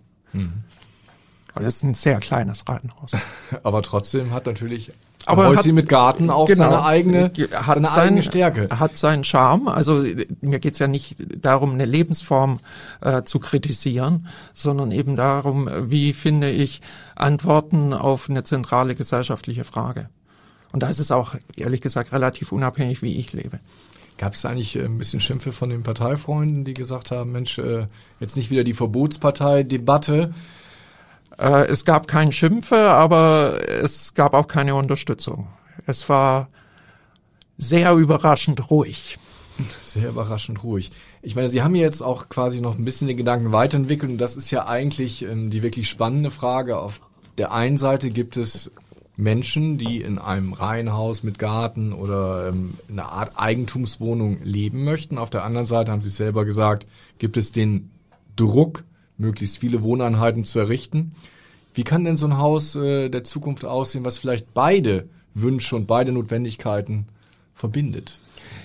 Also 1.53 1.67
es 1.67 1.77
ist 1.77 1.83
ein 1.83 1.93
sehr 1.95 2.19
kleines 2.19 2.67
Reihenhaus. 2.67 3.11
Aber 3.63 3.81
trotzdem 3.81 4.31
hat 4.31 4.45
natürlich 4.45 4.91
Aber 5.27 5.47
Häuschen 5.49 5.75
mit 5.75 5.89
Garten 5.89 6.29
auch 6.29 6.45
Genau. 6.47 6.63
seine 6.65 6.83
eigene, 6.83 7.31
hat 7.53 7.75
seine 7.75 7.87
sein- 7.87 7.99
eigene 8.07 8.23
Stärke. 8.23 8.69
Hat 8.79 8.95
seinen 8.95 9.23
Charme. 9.23 9.67
Also 9.67 10.03
äh, 10.03 10.25
mir 10.41 10.59
geht's 10.59 10.79
ja 10.79 10.87
nicht 10.87 11.17
darum, 11.45 11.73
eine 11.73 11.85
Lebensform 11.85 12.59
äh, 13.01 13.23
zu 13.23 13.39
kritisieren, 13.39 14.27
sondern 14.53 14.91
eben 14.91 15.15
darum, 15.15 15.67
äh, 15.67 15.89
wie 15.91 16.13
finde 16.13 16.49
ich 16.49 16.81
Antworten 17.15 17.93
auf 17.93 18.29
eine 18.29 18.43
zentrale 18.43 18.95
gesellschaftliche 18.95 19.63
Frage. 19.65 20.09
Und 20.73 20.83
da 20.83 20.87
ist 20.89 20.99
es 20.99 21.11
auch, 21.11 21.35
ehrlich 21.55 21.81
gesagt, 21.81 22.11
relativ 22.13 22.51
unabhängig, 22.51 23.01
wie 23.01 23.17
ich 23.17 23.33
lebe. 23.33 23.59
Gab 24.17 24.33
es 24.33 24.45
eigentlich 24.45 24.75
äh, 24.75 24.83
ein 24.85 24.97
bisschen 24.97 25.19
Schimpfe 25.19 25.51
von 25.51 25.69
den 25.69 25.83
Parteifreunden, 25.83 26.63
die 26.65 26.73
gesagt 26.73 27.11
haben, 27.11 27.31
Mensch, 27.31 27.57
äh, 27.59 27.87
jetzt 28.19 28.35
nicht 28.35 28.49
wieder 28.49 28.63
die 28.63 28.73
Verbotspartei-Debatte. 28.73 30.33
Äh, 31.37 31.67
es 31.67 31.85
gab 31.85 32.07
kein 32.07 32.31
Schimpfe, 32.31 32.77
aber 32.77 33.59
es 33.69 34.13
gab 34.13 34.33
auch 34.33 34.47
keine 34.47 34.75
Unterstützung. 34.75 35.47
Es 35.85 36.07
war 36.09 36.49
sehr 37.57 37.93
überraschend 37.93 38.69
ruhig. 38.69 39.17
Sehr 39.83 40.09
überraschend 40.09 40.63
ruhig. 40.63 40.91
Ich 41.23 41.35
meine, 41.35 41.49
Sie 41.49 41.63
haben 41.63 41.73
jetzt 41.73 42.03
auch 42.03 42.29
quasi 42.29 42.61
noch 42.61 42.77
ein 42.77 42.85
bisschen 42.85 43.07
den 43.07 43.17
Gedanken 43.17 43.51
weiterentwickelt 43.51 44.11
und 44.11 44.19
das 44.19 44.37
ist 44.37 44.51
ja 44.51 44.67
eigentlich 44.67 45.23
ähm, 45.23 45.49
die 45.49 45.63
wirklich 45.63 45.89
spannende 45.89 46.29
Frage. 46.29 46.77
Auf 46.77 47.01
der 47.39 47.51
einen 47.51 47.77
Seite 47.77 48.11
gibt 48.11 48.37
es 48.37 48.69
Menschen, 49.15 49.79
die 49.79 50.01
in 50.01 50.19
einem 50.19 50.53
Reihenhaus 50.53 51.23
mit 51.23 51.39
Garten 51.39 51.91
oder 51.91 52.49
ähm, 52.49 52.75
in 52.87 52.99
einer 52.99 53.11
Art 53.11 53.31
Eigentumswohnung 53.35 54.43
leben 54.43 54.83
möchten. 54.83 55.17
Auf 55.17 55.31
der 55.31 55.43
anderen 55.43 55.65
Seite 55.65 55.91
haben 55.91 56.03
Sie 56.03 56.11
selber 56.11 56.45
gesagt, 56.45 56.85
gibt 57.17 57.35
es 57.35 57.51
den 57.51 57.89
Druck, 58.35 58.83
möglichst 59.17 59.57
viele 59.59 59.83
Wohneinheiten 59.83 60.43
zu 60.43 60.59
errichten. 60.59 61.11
Wie 61.73 61.83
kann 61.83 62.03
denn 62.03 62.17
so 62.17 62.27
ein 62.27 62.37
Haus 62.37 62.75
äh, 62.75 63.09
der 63.09 63.23
Zukunft 63.23 63.65
aussehen, 63.65 64.03
was 64.03 64.17
vielleicht 64.17 64.53
beide 64.53 65.07
Wünsche 65.33 65.75
und 65.75 65.87
beide 65.87 66.11
Notwendigkeiten 66.11 67.07
verbindet? 67.53 68.17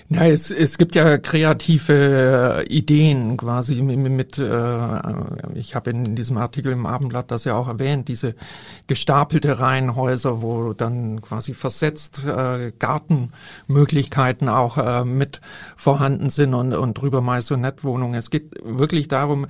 Ja, 0.09 0.25
es, 0.25 0.51
es 0.51 0.77
gibt 0.77 0.95
ja 0.95 1.17
kreative 1.17 2.63
äh, 2.67 2.73
Ideen 2.73 3.37
quasi 3.37 3.81
mit, 3.81 3.97
mit 3.97 4.37
äh, 4.37 4.99
ich 5.55 5.75
habe 5.75 5.91
in 5.91 6.15
diesem 6.15 6.37
Artikel 6.37 6.71
im 6.71 6.85
Abendblatt 6.85 7.31
das 7.31 7.45
ja 7.45 7.55
auch 7.55 7.67
erwähnt, 7.67 8.09
diese 8.09 8.35
gestapelte 8.87 9.59
Reihenhäuser, 9.59 10.41
wo 10.41 10.73
dann 10.73 11.21
quasi 11.21 11.53
versetzt 11.53 12.25
äh, 12.25 12.73
Gartenmöglichkeiten 12.77 14.49
auch 14.49 14.77
äh, 14.77 15.05
mit 15.05 15.41
vorhanden 15.77 16.29
sind 16.29 16.53
und, 16.53 16.73
und 16.73 16.93
drüber 16.95 17.21
Maisonette-Wohnungen. 17.21 18.15
Es 18.15 18.29
geht 18.29 18.51
wirklich 18.63 19.07
darum, 19.07 19.47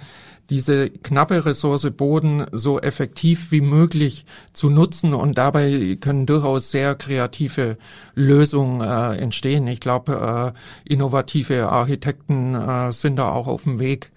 diese 0.49 0.89
knappe 0.89 1.45
Ressource 1.45 1.89
Boden 1.91 2.45
so 2.51 2.79
effektiv 2.79 3.51
wie 3.51 3.61
möglich 3.61 4.25
zu 4.51 4.69
nutzen 4.69 5.13
und 5.13 5.37
dabei 5.37 5.97
können 5.99 6.25
durchaus 6.25 6.71
sehr 6.71 6.95
kreative 6.95 7.77
Lösungen 8.13 8.81
äh, 8.81 9.15
entstehen. 9.17 9.67
Ich 9.67 9.79
glaube, 9.79 10.53
äh, 10.53 10.91
innovative 10.91 11.69
Architekten 11.69 12.55
äh, 12.55 12.91
sind 12.91 13.15
da 13.17 13.31
auch 13.31 13.47
auf 13.47 13.63
dem 13.63 13.79
Weg, 13.79 14.11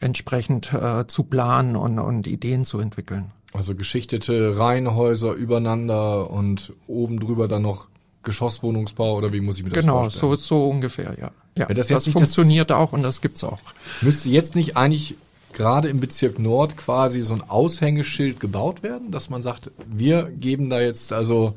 entsprechend 0.00 0.72
äh, 0.72 1.06
zu 1.06 1.24
planen 1.24 1.76
und, 1.76 1.98
und 1.98 2.26
Ideen 2.26 2.64
zu 2.64 2.78
entwickeln. 2.80 3.32
Also 3.52 3.74
geschichtete 3.74 4.58
Reihenhäuser 4.58 5.32
übereinander 5.32 6.30
und 6.30 6.72
oben 6.86 7.18
drüber 7.18 7.48
dann 7.48 7.62
noch 7.62 7.88
Geschosswohnungsbau 8.22 9.16
oder 9.16 9.32
wie 9.32 9.40
muss 9.40 9.56
ich 9.58 9.64
mir 9.64 9.70
das 9.70 9.80
genau, 9.80 10.02
vorstellen? 10.02 10.30
so, 10.32 10.36
so 10.36 10.68
ungefähr, 10.68 11.16
ja. 11.18 11.30
Ja, 11.56 11.68
Wenn 11.68 11.76
das 11.76 11.88
das, 11.88 12.06
nicht 12.06 12.14
das- 12.14 12.34
funktioniert 12.34 12.70
auch 12.72 12.92
und 12.92 13.02
das 13.02 13.20
gibt's 13.20 13.42
auch. 13.42 13.58
Müsste 14.02 14.28
jetzt 14.28 14.54
nicht 14.54 14.76
eigentlich 14.76 15.16
gerade 15.52 15.88
im 15.88 16.00
Bezirk 16.00 16.38
Nord 16.38 16.76
quasi 16.76 17.22
so 17.22 17.34
ein 17.34 17.42
Aushängeschild 17.42 18.40
gebaut 18.40 18.82
werden, 18.82 19.10
dass 19.10 19.30
man 19.30 19.42
sagt, 19.42 19.70
wir 19.86 20.24
geben 20.24 20.70
da 20.70 20.80
jetzt 20.80 21.12
also 21.12 21.54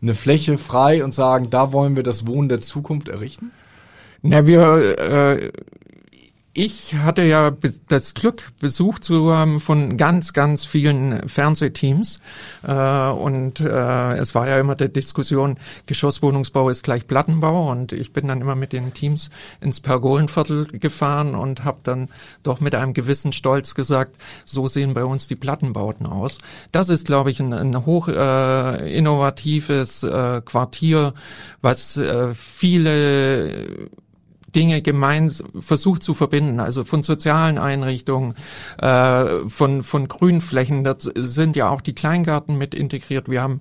eine 0.00 0.14
Fläche 0.14 0.58
frei 0.58 1.04
und 1.04 1.14
sagen, 1.14 1.50
da 1.50 1.72
wollen 1.72 1.96
wir 1.96 2.02
das 2.02 2.26
Wohnen 2.26 2.48
der 2.48 2.60
Zukunft 2.60 3.08
errichten? 3.08 3.52
Na, 4.22 4.46
wir, 4.46 4.98
äh, 4.98 5.50
ich 6.54 6.94
hatte 6.94 7.22
ja 7.22 7.50
das 7.88 8.12
Glück, 8.12 8.52
Besuch 8.60 8.98
zu 8.98 9.32
haben 9.32 9.58
von 9.58 9.96
ganz, 9.96 10.34
ganz 10.34 10.66
vielen 10.66 11.26
Fernsehteams. 11.26 12.20
Äh, 12.66 13.08
und 13.08 13.60
äh, 13.60 14.12
es 14.16 14.34
war 14.34 14.48
ja 14.48 14.58
immer 14.58 14.74
die 14.74 14.92
Diskussion, 14.92 15.56
Geschosswohnungsbau 15.86 16.68
ist 16.68 16.84
gleich 16.84 17.06
Plattenbau. 17.06 17.70
Und 17.70 17.92
ich 17.92 18.12
bin 18.12 18.28
dann 18.28 18.42
immer 18.42 18.54
mit 18.54 18.74
den 18.74 18.92
Teams 18.92 19.30
ins 19.62 19.80
Pergolenviertel 19.80 20.66
gefahren 20.66 21.34
und 21.34 21.64
habe 21.64 21.78
dann 21.84 22.10
doch 22.42 22.60
mit 22.60 22.74
einem 22.74 22.92
gewissen 22.92 23.32
Stolz 23.32 23.74
gesagt, 23.74 24.18
so 24.44 24.68
sehen 24.68 24.92
bei 24.92 25.04
uns 25.04 25.28
die 25.28 25.36
Plattenbauten 25.36 26.04
aus. 26.04 26.36
Das 26.70 26.90
ist, 26.90 27.06
glaube 27.06 27.30
ich, 27.30 27.40
ein, 27.40 27.54
ein 27.54 27.86
hoch 27.86 28.08
äh, 28.08 28.94
innovatives 28.94 30.02
äh, 30.02 30.42
Quartier, 30.44 31.14
was 31.62 31.96
äh, 31.96 32.34
viele 32.34 33.88
Dinge 34.54 34.82
gemeins 34.82 35.42
versucht 35.58 36.02
zu 36.02 36.14
verbinden, 36.14 36.60
also 36.60 36.84
von 36.84 37.02
sozialen 37.02 37.58
Einrichtungen, 37.58 38.34
äh, 38.78 39.48
von, 39.48 39.82
von 39.82 40.08
Grünflächen. 40.08 40.84
Das 40.84 41.04
sind 41.14 41.56
ja 41.56 41.70
auch 41.70 41.80
die 41.80 41.94
Kleingarten 41.94 42.56
mit 42.58 42.74
integriert. 42.74 43.30
Wir 43.30 43.42
haben 43.42 43.60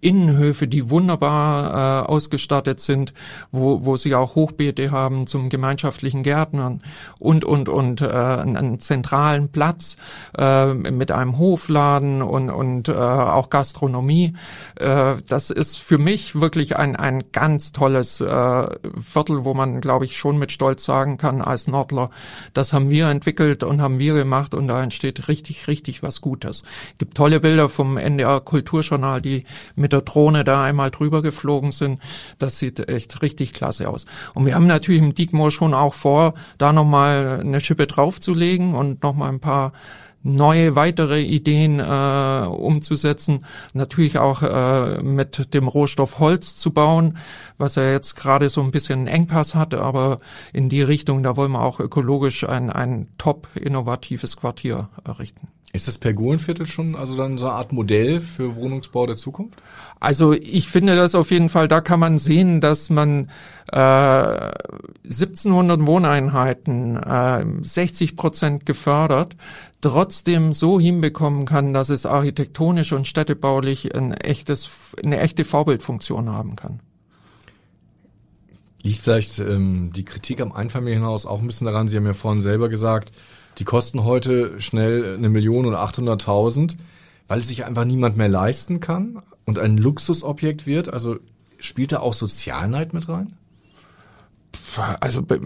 Innenhöfe, 0.00 0.66
die 0.66 0.90
wunderbar 0.90 2.04
äh, 2.04 2.08
ausgestattet 2.08 2.80
sind, 2.80 3.14
wo, 3.52 3.84
wo 3.84 3.96
sie 3.96 4.14
auch 4.14 4.34
Hochbeete 4.34 4.90
haben 4.90 5.26
zum 5.26 5.48
gemeinschaftlichen 5.48 6.22
Gärtnern 6.22 6.82
und, 7.18 7.44
und, 7.44 7.68
und 7.68 8.00
äh, 8.00 8.06
einen 8.06 8.80
zentralen 8.80 9.50
Platz 9.50 9.96
äh, 10.36 10.74
mit 10.74 11.12
einem 11.12 11.38
Hofladen 11.38 12.22
und, 12.22 12.50
und 12.50 12.88
äh, 12.88 12.92
auch 12.92 13.48
Gastronomie. 13.48 14.34
Äh, 14.76 15.16
das 15.28 15.50
ist 15.50 15.78
für 15.78 15.98
mich 15.98 16.40
wirklich 16.40 16.76
ein, 16.76 16.96
ein 16.96 17.24
ganz 17.32 17.72
tolles 17.72 18.20
äh, 18.20 18.66
Viertel, 19.00 19.44
wo 19.44 19.54
man, 19.54 19.80
glaube 19.80 20.04
ich, 20.04 20.16
schon 20.16 20.31
mit 20.38 20.52
Stolz 20.52 20.84
sagen 20.84 21.16
kann 21.16 21.42
als 21.42 21.66
Nordler, 21.66 22.10
das 22.54 22.72
haben 22.72 22.90
wir 22.90 23.08
entwickelt 23.08 23.62
und 23.62 23.80
haben 23.80 23.98
wir 23.98 24.14
gemacht 24.14 24.54
und 24.54 24.68
da 24.68 24.82
entsteht 24.82 25.28
richtig, 25.28 25.68
richtig 25.68 26.02
was 26.02 26.20
Gutes. 26.20 26.62
Gibt 26.98 27.16
tolle 27.16 27.40
Bilder 27.40 27.68
vom 27.68 27.96
NDR 27.96 28.40
Kulturjournal, 28.40 29.20
die 29.20 29.44
mit 29.74 29.92
der 29.92 30.02
Drohne 30.02 30.44
da 30.44 30.64
einmal 30.64 30.90
drüber 30.90 31.22
geflogen 31.22 31.72
sind. 31.72 32.00
Das 32.38 32.58
sieht 32.58 32.88
echt 32.88 33.22
richtig 33.22 33.52
klasse 33.52 33.88
aus. 33.88 34.06
Und 34.34 34.46
wir 34.46 34.54
haben 34.54 34.66
natürlich 34.66 35.02
im 35.02 35.14
Diekmoor 35.14 35.50
schon 35.50 35.74
auch 35.74 35.94
vor, 35.94 36.34
da 36.58 36.72
nochmal 36.72 37.40
eine 37.40 37.60
Schippe 37.60 37.86
draufzulegen 37.86 38.74
und 38.74 39.02
nochmal 39.02 39.30
ein 39.30 39.40
paar 39.40 39.72
neue 40.22 40.76
weitere 40.76 41.20
Ideen 41.20 41.80
äh, 41.80 42.46
umzusetzen, 42.46 43.44
natürlich 43.72 44.18
auch 44.18 44.42
äh, 44.42 45.02
mit 45.02 45.54
dem 45.54 45.68
Rohstoff 45.68 46.18
Holz 46.18 46.56
zu 46.56 46.72
bauen, 46.72 47.18
was 47.58 47.76
er 47.76 47.92
jetzt 47.92 48.16
gerade 48.16 48.50
so 48.50 48.62
ein 48.62 48.70
bisschen 48.70 49.00
einen 49.00 49.08
Engpass 49.08 49.54
hat, 49.54 49.74
aber 49.74 50.18
in 50.52 50.68
die 50.68 50.82
Richtung, 50.82 51.22
da 51.22 51.36
wollen 51.36 51.52
wir 51.52 51.62
auch 51.62 51.80
ökologisch 51.80 52.48
ein, 52.48 52.70
ein 52.70 53.08
top 53.18 53.48
innovatives 53.54 54.36
Quartier 54.36 54.88
errichten. 55.04 55.48
Ist 55.74 55.88
das 55.88 55.96
Pergolenviertel 55.96 56.66
schon 56.66 56.94
also 56.94 57.16
dann 57.16 57.38
so 57.38 57.46
eine 57.46 57.54
Art 57.54 57.72
Modell 57.72 58.20
für 58.20 58.56
Wohnungsbau 58.56 59.06
der 59.06 59.16
Zukunft? 59.16 59.62
Also 60.00 60.34
ich 60.34 60.68
finde 60.68 60.96
das 60.96 61.14
auf 61.14 61.30
jeden 61.30 61.48
Fall, 61.48 61.66
da 61.66 61.80
kann 61.80 61.98
man 61.98 62.18
sehen, 62.18 62.60
dass 62.60 62.90
man 62.90 63.30
äh, 63.72 63.78
1700 63.78 65.86
Wohneinheiten, 65.86 66.98
äh, 66.98 67.46
60 67.62 68.16
Prozent 68.16 68.66
gefördert, 68.66 69.34
trotzdem 69.80 70.52
so 70.52 70.78
hinbekommen 70.78 71.46
kann, 71.46 71.72
dass 71.72 71.88
es 71.88 72.04
architektonisch 72.04 72.92
und 72.92 73.06
städtebaulich 73.06 73.96
ein 73.96 74.12
echtes, 74.12 74.68
eine 75.02 75.20
echte 75.20 75.46
Vorbildfunktion 75.46 76.28
haben 76.28 76.54
kann. 76.54 76.80
Liegt 78.82 79.00
vielleicht 79.00 79.38
ähm, 79.38 79.90
die 79.94 80.04
Kritik 80.04 80.42
am 80.42 80.52
Einfamilienhaus 80.52 81.24
auch 81.24 81.40
ein 81.40 81.46
bisschen 81.46 81.66
daran, 81.66 81.88
Sie 81.88 81.96
haben 81.96 82.04
ja 82.04 82.12
vorhin 82.12 82.42
selber 82.42 82.68
gesagt, 82.68 83.12
die 83.58 83.64
kosten 83.64 84.04
heute 84.04 84.60
schnell 84.60 85.14
eine 85.14 85.28
Million 85.28 85.66
oder 85.66 85.84
800.000, 85.84 86.76
weil 87.28 87.40
es 87.40 87.48
sich 87.48 87.64
einfach 87.64 87.84
niemand 87.84 88.16
mehr 88.16 88.28
leisten 88.28 88.80
kann 88.80 89.22
und 89.44 89.58
ein 89.58 89.76
Luxusobjekt 89.76 90.66
wird. 90.66 90.92
Also 90.92 91.16
spielt 91.58 91.92
da 91.92 92.00
auch 92.00 92.14
Sozialneid 92.14 92.92
mit 92.92 93.08
rein? 93.08 93.36
Also 95.00 95.22
bei, 95.22 95.38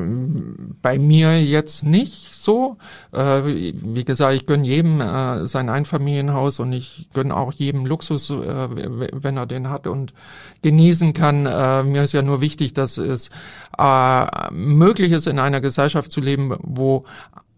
bei, 0.83 0.99
mir 0.99 1.43
jetzt 1.43 1.85
nicht 1.85 2.33
so. 2.33 2.77
Äh, 3.13 3.43
wie 3.45 4.05
gesagt, 4.05 4.35
ich 4.35 4.47
gönne 4.47 4.67
jedem 4.67 5.01
äh, 5.01 5.47
sein 5.47 5.69
Einfamilienhaus 5.69 6.61
und 6.61 6.73
ich 6.73 7.09
gönne 7.13 7.37
auch 7.37 7.53
jedem 7.53 7.87
Luxus, 7.87 8.31
äh, 8.31 8.69
wenn 8.71 9.37
er 9.37 9.47
den 9.47 9.69
hat 9.69 9.89
und 9.89 10.15
genießen 10.63 11.13
kann. 11.13 11.47
Äh, 11.47 11.83
mir 11.83 12.05
ist 12.05 12.13
ja 12.13 12.23
nur 12.23 12.41
wichtig, 12.41 12.73
dass 12.75 12.99
es 12.99 13.31
äh, 13.79 14.53
möglich 14.53 15.11
ist, 15.11 15.27
in 15.27 15.41
einer 15.41 15.61
Gesellschaft 15.61 16.13
zu 16.13 16.21
leben, 16.21 16.55
wo 16.61 17.05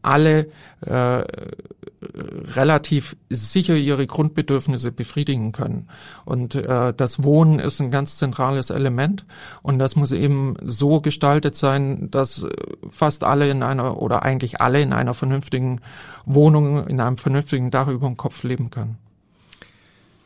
alle 0.03 0.49
äh, 0.81 1.25
relativ 2.03 3.17
sicher 3.29 3.75
ihre 3.75 4.07
Grundbedürfnisse 4.07 4.93
befriedigen 4.93 5.53
können. 5.53 5.89
Und 6.25 6.55
äh, 6.55 6.95
das 6.97 7.23
Wohnen 7.23 7.59
ist 7.59 7.81
ein 7.81 7.91
ganz 7.91 8.17
zentrales 8.17 8.71
Element 8.71 9.25
und 9.63 9.79
das 9.79 9.97
muss 9.97 10.13
eben 10.13 10.55
so 10.63 11.01
gestaltet 11.01 11.57
sein, 11.57 12.11
dass 12.11 12.47
fast 12.91 13.25
alle 13.25 13.51
in 13.51 13.63
einer 13.63 14.01
oder 14.01 14.23
eigentlich 14.23 14.61
alle 14.61 14.81
in 14.81 14.93
einer 14.93 15.15
vernünftigen 15.15 15.81
Wohnung, 16.25 16.87
in 16.87 17.01
einem 17.01 17.19
vernünftigen 17.19 17.71
Dach 17.71 17.89
über 17.89 18.07
dem 18.07 18.17
Kopf 18.17 18.45
leben 18.45 18.71
können. 18.71 18.99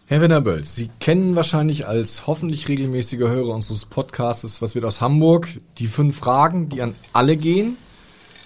Herr 0.07 0.21
Wennerböld, 0.21 0.67
Sie 0.67 0.91
kennen 1.01 1.37
wahrscheinlich 1.37 1.87
als 1.89 2.27
hoffentlich 2.27 2.69
regelmäßiger 2.69 3.31
Hörer 3.31 3.55
unseres 3.55 3.87
Podcasts, 3.87 4.61
was 4.61 4.75
wird 4.75 4.85
aus 4.85 5.01
Hamburg, 5.01 5.49
die 5.79 5.87
fünf 5.87 6.19
Fragen, 6.19 6.69
die 6.69 6.83
an 6.83 6.95
alle 7.15 7.37
gehen. 7.39 7.79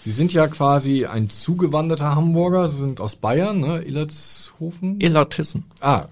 Sie 0.06 0.12
sind 0.12 0.32
ja 0.32 0.46
quasi 0.46 1.04
ein 1.04 1.28
zugewanderter 1.28 2.14
Hamburger. 2.14 2.68
Sie 2.68 2.76
sind 2.76 3.00
aus 3.00 3.16
Bayern, 3.16 3.58
ne? 3.58 3.82
Illertshofen? 3.82 5.00
Illertissen. 5.00 5.64
Ah, 5.80 6.04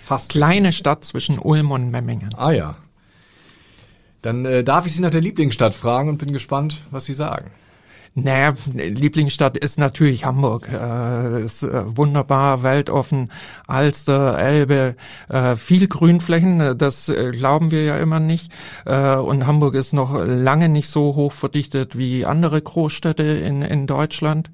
fast. 0.00 0.30
Kleine 0.30 0.72
Stadt 0.72 1.04
zwischen 1.04 1.40
Ulm 1.40 1.72
und 1.72 1.90
Memmingen. 1.90 2.32
Ah 2.36 2.52
ja. 2.52 2.76
Dann 4.22 4.44
äh, 4.44 4.62
darf 4.62 4.86
ich 4.86 4.94
Sie 4.94 5.02
nach 5.02 5.10
der 5.10 5.20
Lieblingsstadt 5.20 5.74
fragen 5.74 6.10
und 6.10 6.18
bin 6.18 6.32
gespannt, 6.32 6.82
was 6.92 7.04
Sie 7.04 7.12
sagen. 7.12 7.50
Naja, 8.14 8.52
Lieblingsstadt 8.74 9.56
ist 9.56 9.78
natürlich 9.78 10.26
Hamburg. 10.26 10.68
Äh, 10.70 11.42
ist 11.42 11.62
äh, 11.62 11.96
wunderbar, 11.96 12.62
weltoffen, 12.62 13.32
Alster, 13.66 14.38
Elbe, 14.38 14.96
äh, 15.30 15.56
viel 15.56 15.88
Grünflächen, 15.88 16.76
das 16.76 17.08
äh, 17.08 17.30
glauben 17.30 17.70
wir 17.70 17.84
ja 17.84 17.96
immer 17.96 18.20
nicht. 18.20 18.52
Äh, 18.84 19.16
und 19.16 19.46
Hamburg 19.46 19.74
ist 19.74 19.94
noch 19.94 20.12
lange 20.26 20.68
nicht 20.68 20.90
so 20.90 21.14
hoch 21.14 21.32
verdichtet 21.32 21.96
wie 21.96 22.26
andere 22.26 22.60
Großstädte 22.60 23.22
in, 23.22 23.62
in 23.62 23.86
Deutschland. 23.86 24.50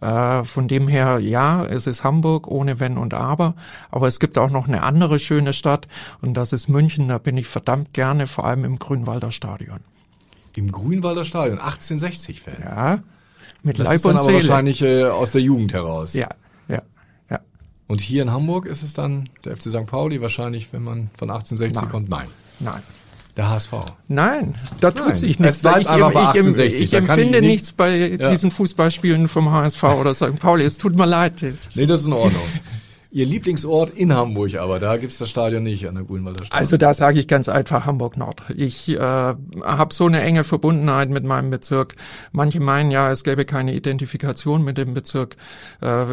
Äh, 0.00 0.42
von 0.42 0.66
dem 0.66 0.88
her, 0.88 1.20
ja, 1.20 1.64
es 1.64 1.86
ist 1.86 2.02
Hamburg 2.02 2.48
ohne 2.48 2.80
Wenn 2.80 2.98
und 2.98 3.14
Aber. 3.14 3.54
Aber 3.92 4.08
es 4.08 4.18
gibt 4.18 4.36
auch 4.36 4.50
noch 4.50 4.66
eine 4.66 4.82
andere 4.82 5.20
schöne 5.20 5.52
Stadt 5.52 5.86
und 6.22 6.34
das 6.34 6.52
ist 6.52 6.68
München. 6.68 7.06
Da 7.06 7.18
bin 7.18 7.36
ich 7.36 7.46
verdammt 7.46 7.94
gerne, 7.94 8.26
vor 8.26 8.46
allem 8.46 8.64
im 8.64 8.80
Grünwalder 8.80 9.30
Stadion. 9.30 9.78
Im 10.56 10.72
Grünwalder 10.72 11.24
Stadion, 11.24 11.58
1860-Fan. 11.58 12.54
Ja, 12.64 12.98
mit 13.62 13.78
das 13.78 13.84
Leib 13.86 13.96
ist 13.96 14.04
dann 14.04 14.12
und 14.12 14.16
aber 14.18 14.24
Seele. 14.26 14.38
wahrscheinlich 14.38 14.82
äh, 14.82 15.04
aus 15.04 15.32
der 15.32 15.40
Jugend 15.42 15.72
heraus. 15.72 16.14
Ja, 16.14 16.28
ja, 16.68 16.82
ja. 17.30 17.40
Und 17.88 18.00
hier 18.00 18.22
in 18.22 18.30
Hamburg 18.32 18.66
ist 18.66 18.82
es 18.82 18.94
dann 18.94 19.28
der 19.44 19.56
FC 19.56 19.64
St. 19.70 19.86
Pauli 19.86 20.20
wahrscheinlich, 20.20 20.72
wenn 20.72 20.82
man 20.82 21.10
von 21.16 21.30
1860 21.30 21.82
Nein. 21.82 21.90
kommt. 21.90 22.08
Nein, 22.08 22.26
Nein. 22.60 22.82
der 23.36 23.50
HSV. 23.50 23.72
Nein, 24.08 24.54
da 24.80 24.90
tut 24.90 25.06
Nein, 25.08 25.16
sich 25.16 25.32
es 25.32 25.38
nichts. 25.40 25.58
bleibt 25.58 25.80
ich, 25.82 25.88
einfach 25.88 26.12
bei 26.12 26.20
ich, 26.22 26.26
1860, 26.28 26.80
ich 26.82 26.90
kann 26.90 27.00
empfinde 27.08 27.38
ich 27.38 27.44
nichts- 27.44 27.52
nichts 27.52 27.72
bei 27.72 27.96
Ja. 28.18 28.30
diesen 28.30 28.50
Fußballspielen 28.50 29.28
vom 29.28 29.50
HSV 29.50 29.82
oder 29.84 30.14
St. 30.14 30.38
Pauli. 30.38 30.64
Es 30.64 30.78
tut 30.78 30.96
mir 30.96 31.06
leid. 31.06 31.42
Es- 31.42 31.76
Nee, 31.76 31.86
das 31.86 32.00
ist 32.00 32.06
in 32.06 32.12
Ordnung. 32.14 32.42
Ihr 33.16 33.24
Lieblingsort 33.24 33.96
in 33.96 34.12
Hamburg, 34.12 34.56
aber 34.56 34.78
da 34.78 34.98
gibt's 34.98 35.16
das 35.16 35.30
Stadion 35.30 35.62
nicht 35.62 35.88
an 35.88 35.94
der 35.94 36.04
Grünwalder 36.04 36.44
Straße. 36.44 36.60
Also 36.60 36.76
da 36.76 36.92
sage 36.92 37.18
ich 37.18 37.26
ganz 37.26 37.48
einfach 37.48 37.86
Hamburg 37.86 38.18
Nord. 38.18 38.42
Ich 38.54 38.90
äh, 38.90 38.98
habe 39.00 39.94
so 39.94 40.04
eine 40.04 40.20
enge 40.20 40.44
Verbundenheit 40.44 41.08
mit 41.08 41.24
meinem 41.24 41.48
Bezirk. 41.48 41.96
Manche 42.32 42.60
meinen 42.60 42.90
ja, 42.90 43.10
es 43.10 43.24
gäbe 43.24 43.46
keine 43.46 43.72
Identifikation 43.72 44.62
mit 44.62 44.76
dem 44.76 44.92
Bezirk. 44.92 45.36
Äh, 45.80 46.04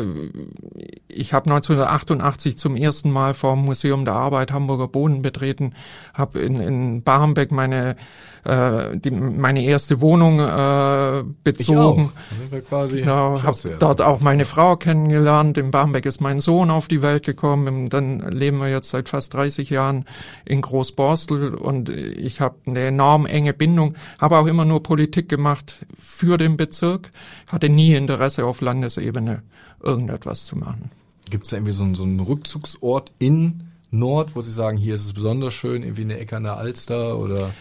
ich 1.10 1.34
habe 1.34 1.50
1988 1.52 2.58
zum 2.58 2.78
ersten 2.78 3.12
Mal 3.12 3.34
vom 3.34 3.66
Museum 3.66 4.06
der 4.06 4.14
Arbeit 4.14 4.54
Hamburger 4.54 4.88
Boden 4.88 5.22
betreten, 5.22 5.74
habe 6.14 6.40
in, 6.40 6.56
in 6.62 7.04
Barmbek 7.04 7.52
meine 7.52 7.98
äh, 8.46 8.98
die, 8.98 9.12
meine 9.12 9.64
erste 9.64 10.02
Wohnung 10.02 10.40
äh, 10.40 11.20
ich 11.20 11.26
bezogen. 11.44 12.12
auch. 12.14 12.52
Wir 12.52 12.62
quasi 12.62 13.00
Ja, 13.02 13.42
habe 13.44 13.78
dort 13.80 14.02
auch 14.02 14.20
meine 14.20 14.46
Frau 14.46 14.76
kennengelernt. 14.76 15.58
In 15.58 15.72
Barmbek 15.72 16.06
ist 16.06 16.22
mein 16.22 16.40
Sohn 16.40 16.70
auf 16.70 16.88
die 16.88 17.02
Welt 17.02 17.26
gekommen. 17.26 17.90
Dann 17.90 18.20
leben 18.32 18.58
wir 18.60 18.70
jetzt 18.70 18.90
seit 18.90 19.10
fast 19.10 19.34
30 19.34 19.70
Jahren 19.70 20.06
in 20.46 20.62
Großborstel 20.62 21.56
und 21.56 21.90
ich 21.90 22.42
habe 22.42 22.56
eine 22.66 22.82
enorm 22.82 23.26
enge 23.26 23.54
Bindung. 23.54 23.96
Habe 24.20 24.38
auch 24.38 24.48
immer 24.48 24.66
nur 24.66 24.84
Politik 24.84 25.30
gemacht 25.30 25.86
für 25.98 26.38
den 26.38 26.58
Bezirk. 26.58 27.12
Hatte 27.48 27.70
nie 27.70 27.96
Interesse 27.96 28.46
auf 28.46 28.62
Landesebene 28.62 29.44
irgendetwas 29.82 30.46
zu 30.46 30.58
machen. 30.58 30.92
Gibt's 31.30 31.50
da 31.50 31.58
irgendwie 31.58 31.74
so 31.74 31.84
einen, 31.84 31.96
so 31.96 32.04
einen 32.04 32.20
Rückzugsort 32.20 33.12
in 33.20 33.64
Nord, 33.92 34.36
wo 34.36 34.42
Sie 34.42 34.52
sagen, 34.52 34.78
hier 34.78 34.96
ist 34.96 35.06
es 35.06 35.14
besonders 35.14 35.54
schön, 35.54 35.84
irgendwie 35.84 36.02
eine 36.02 36.18
Ecke 36.20 36.36
an 36.36 36.44
der 36.44 36.58
Alster 36.58 37.18
oder 37.20 37.52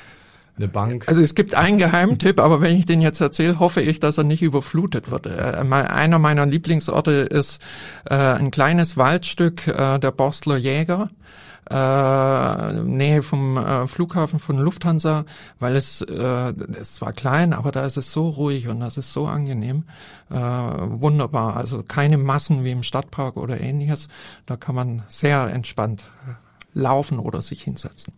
eine 0.57 0.69
Bank? 0.69 1.05
Also 1.09 1.21
es 1.23 1.35
gibt 1.35 1.55
einen 1.55 1.79
Geheimtipp, 1.79 2.38
aber 2.41 2.61
wenn 2.61 2.77
ich 2.77 2.87
den 2.87 3.01
jetzt 3.01 3.21
erzähle, 3.21 3.59
hoffe 3.59 3.81
ich, 3.81 4.01
dass 4.01 4.19
er 4.19 4.25
nicht 4.25 4.43
überflutet 4.43 5.11
wird. 5.11 5.27
Äh, 5.27 5.65
mein- 5.65 5.87
Einer 5.87 6.19
meiner 6.19 6.47
Lieblingsorte 6.47 7.11
ist 7.12 7.61
äh, 8.09 8.15
ein 8.15 8.51
kleines 8.51 8.97
Waldstück 8.97 9.67
äh, 9.67 9.99
der 9.99 10.11
Borstler 10.12 10.57
Jäger. 10.57 11.09
Äh, 11.71 12.73
Nähe 12.83 13.23
vom 13.23 13.57
äh, 13.57 13.87
Flughafen 13.87 14.41
von 14.41 14.59
Lufthansa, 14.59 15.25
weil 15.61 15.77
es 15.77 16.03
äh, 16.03 16.53
ist 16.79 16.97
zwar 16.97 17.12
klein, 17.12 17.53
aber 17.53 17.71
da 17.71 17.87
ist 17.87 17.97
es 17.97 18.12
so 18.12 18.29
ruhig 18.29 18.67
und 18.69 18.81
das 18.81 18.99
ist 18.99 19.12
so 19.12 19.27
angenehm, 19.27 19.85
äh, 20.31 20.35
wunderbar. 20.37 21.57
Also 21.57 21.83
keine 21.85 22.19
Massen 22.19 22.65
wie 22.65 22.73
im 22.73 22.83
Stadtpark 22.83 23.37
oder 23.37 23.61
ähnliches. 23.61 24.09
Da 24.45 24.57
kann 24.57 24.75
man 24.75 25.03
sehr 25.07 25.47
entspannt 25.55 26.03
äh, 26.29 26.33
laufen 26.79 27.19
oder 27.19 27.41
sich 27.43 27.62
hinsetzen. 27.62 28.12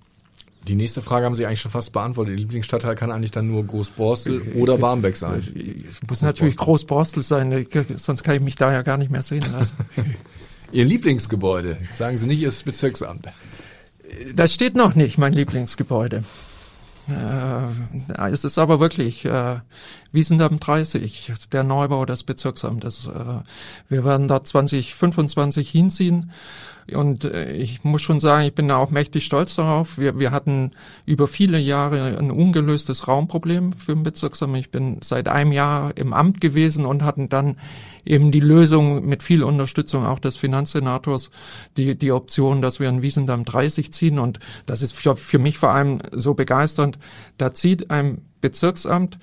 Die 0.67 0.75
nächste 0.75 1.03
Frage 1.03 1.27
haben 1.27 1.35
Sie 1.35 1.47
eigentlich 1.47 1.61
schon 1.61 1.71
fast 1.71 1.93
beantwortet. 1.93 2.33
Ihr 2.33 2.39
Lieblingsstadtteil 2.39 2.95
kann 2.95 3.11
eigentlich 3.11 3.31
dann 3.31 3.49
nur 3.49 3.65
Großborstel 3.65 4.41
oder 4.57 4.79
Barmbek 4.79 5.17
sein. 5.17 5.43
Es 5.89 6.01
muss 6.09 6.23
natürlich 6.23 6.57
Großborstel 6.57 7.23
sein, 7.23 7.67
sonst 7.97 8.23
kann 8.23 8.37
ich 8.37 8.41
mich 8.41 8.57
da 8.57 8.73
ja 8.73 8.83
gar 8.83 8.97
nicht 8.97 9.11
mehr 9.11 9.23
sehen 9.23 9.45
lassen. 9.53 9.77
Ihr 10.73 10.85
Lieblingsgebäude, 10.85 11.79
sagen 11.93 12.19
Sie 12.19 12.27
nicht 12.27 12.41
Ihr 12.41 12.53
Bezirksamt. 12.65 13.29
Das 14.35 14.53
steht 14.53 14.75
noch 14.75 14.95
nicht, 14.95 15.19
mein 15.19 15.33
Lieblingsgebäude. 15.33 16.25
Äh, 17.09 18.31
es 18.31 18.45
ist 18.45 18.59
aber 18.59 18.81
wirklich 18.81 19.25
äh, 19.25 19.61
Wiesendamm 20.13 20.59
30, 20.59 21.33
der 21.53 21.65
Neubau 21.65 22.07
des 22.07 22.23
Bezirksamtes. 22.23 23.07
Äh, 23.07 23.43
wir 23.89 24.05
werden 24.05 24.29
da 24.29 24.43
2025 24.43 25.69
hinziehen 25.69 26.33
und 26.93 27.25
äh, 27.25 27.53
ich 27.53 27.85
muss 27.85 28.03
schon 28.03 28.21
sagen, 28.21 28.47
ich 28.47 28.55
bin 28.55 28.69
da 28.69 28.77
auch 28.77 28.91
mächtig 28.91 29.25
stolz 29.25 29.55
darauf. 29.55 29.97
Wir, 29.99 30.19
wir 30.19 30.31
hatten 30.33 30.73
über 31.07 31.29
viele 31.29 31.59
Jahre 31.59 32.19
ein 32.19 32.31
ungelöstes 32.31 33.09
Raumproblem 33.09 33.73
für 33.73 33.95
den 33.95 34.03
Bezirksamt. 34.03 34.57
Ich 34.57 34.71
bin 34.71 34.99
seit 35.03 35.29
einem 35.29 35.53
Jahr 35.53 35.97
im 35.97 36.13
Amt 36.13 36.41
gewesen 36.41 36.85
und 36.85 37.03
hatten 37.03 37.29
dann 37.29 37.57
eben 38.05 38.31
die 38.33 38.41
Lösung 38.41 39.07
mit 39.07 39.23
viel 39.23 39.43
Unterstützung 39.43 40.05
auch 40.05 40.19
des 40.19 40.37
Finanzsenators, 40.37 41.31
die, 41.77 41.97
die 41.97 42.13
Option, 42.13 42.61
dass 42.61 42.81
wir 42.81 42.89
in 42.89 43.03
Wiesendamm 43.03 43.45
30 43.45 43.93
ziehen. 43.93 44.19
Und 44.19 44.41
das 44.67 44.83
ist 44.83 44.95
für, 44.95 45.17
für 45.17 45.39
mich 45.39 45.57
vor 45.57 45.71
allem 45.71 46.01
so 46.13 46.35
begeisternd. 46.35 46.99
Da 47.39 47.55
zieht 47.55 47.91
ein 47.91 48.19
Bezirksamt 48.43 49.19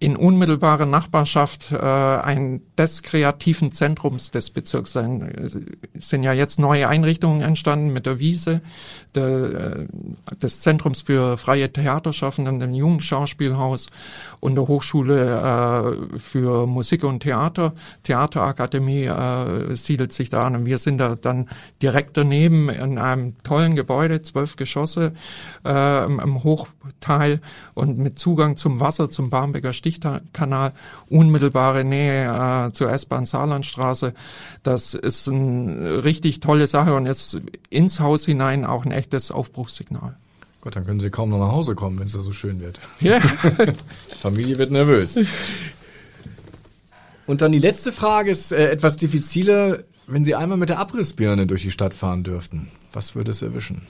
in 0.00 0.16
unmittelbarer 0.16 0.86
Nachbarschaft 0.86 1.72
äh, 1.72 1.76
ein 1.76 2.62
des 2.78 3.02
kreativen 3.02 3.72
Zentrums 3.72 4.30
des 4.30 4.48
Bezirks 4.48 4.92
sein. 4.92 5.20
Es 5.20 6.08
sind 6.08 6.22
ja 6.22 6.32
jetzt 6.32 6.58
neue 6.58 6.88
Einrichtungen 6.88 7.42
entstanden 7.42 7.92
mit 7.92 8.06
der 8.06 8.18
Wiese, 8.18 8.62
der, 9.14 9.26
äh, 9.26 9.86
des 10.42 10.60
Zentrums 10.60 11.02
für 11.02 11.36
freie 11.36 11.70
Theaterschaffenden, 11.70 12.60
dem 12.60 12.72
Jungen 12.72 13.02
Schauspielhaus 13.02 13.88
und 14.40 14.54
der 14.54 14.68
Hochschule 14.68 16.06
äh, 16.14 16.18
für 16.18 16.66
Musik 16.66 17.04
und 17.04 17.20
Theater, 17.20 17.74
Theaterakademie 18.02 19.04
äh, 19.04 19.74
siedelt 19.76 20.14
sich 20.14 20.30
da 20.30 20.46
an. 20.46 20.56
Und 20.56 20.64
wir 20.64 20.78
sind 20.78 20.96
da 20.96 21.14
dann 21.14 21.46
direkt 21.82 22.16
daneben 22.16 22.70
in 22.70 22.96
einem 22.96 23.34
tollen 23.42 23.76
Gebäude, 23.76 24.22
zwölf 24.22 24.56
Geschosse 24.56 25.12
äh, 25.66 26.04
im, 26.06 26.42
Hochteil 26.42 27.42
und 27.74 27.98
mit 27.98 28.18
Zugang 28.18 28.56
zum 28.56 28.80
Wasser, 28.80 29.10
zum 29.10 29.28
Barmbecker 29.28 29.74
Stich 29.74 29.89
Stichkanal, 29.92 30.72
unmittelbare 31.08 31.84
Nähe 31.84 32.66
äh, 32.68 32.72
zur 32.72 32.90
S-Bahn 32.90 33.26
Saarlandstraße. 33.26 34.14
Das 34.62 34.94
ist 34.94 35.28
eine 35.28 36.04
richtig 36.04 36.40
tolle 36.40 36.66
Sache 36.66 36.94
und 36.94 37.06
ist 37.06 37.40
ins 37.68 38.00
Haus 38.00 38.24
hinein 38.24 38.64
auch 38.64 38.84
ein 38.84 38.92
echtes 38.92 39.30
Aufbruchssignal. 39.30 40.16
Gott, 40.60 40.76
dann 40.76 40.84
können 40.84 41.00
Sie 41.00 41.10
kaum 41.10 41.30
noch 41.30 41.38
nach 41.38 41.56
Hause 41.56 41.74
kommen, 41.74 41.98
wenn 41.98 42.06
es 42.06 42.12
da 42.12 42.20
so 42.20 42.32
schön 42.32 42.60
wird. 42.60 42.80
Ja. 43.00 43.20
Familie 44.20 44.58
wird 44.58 44.70
nervös. 44.70 45.18
Und 47.26 47.40
dann 47.40 47.52
die 47.52 47.58
letzte 47.58 47.92
Frage 47.92 48.30
ist 48.30 48.52
äh, 48.52 48.70
etwas 48.70 48.96
diffiziler. 48.96 49.84
Wenn 50.06 50.24
Sie 50.24 50.34
einmal 50.34 50.58
mit 50.58 50.68
der 50.68 50.78
Abrissbirne 50.78 51.46
durch 51.46 51.62
die 51.62 51.70
Stadt 51.70 51.94
fahren 51.94 52.24
dürften, 52.24 52.68
was 52.92 53.14
würde 53.14 53.30
es 53.30 53.40
erwischen? 53.40 53.82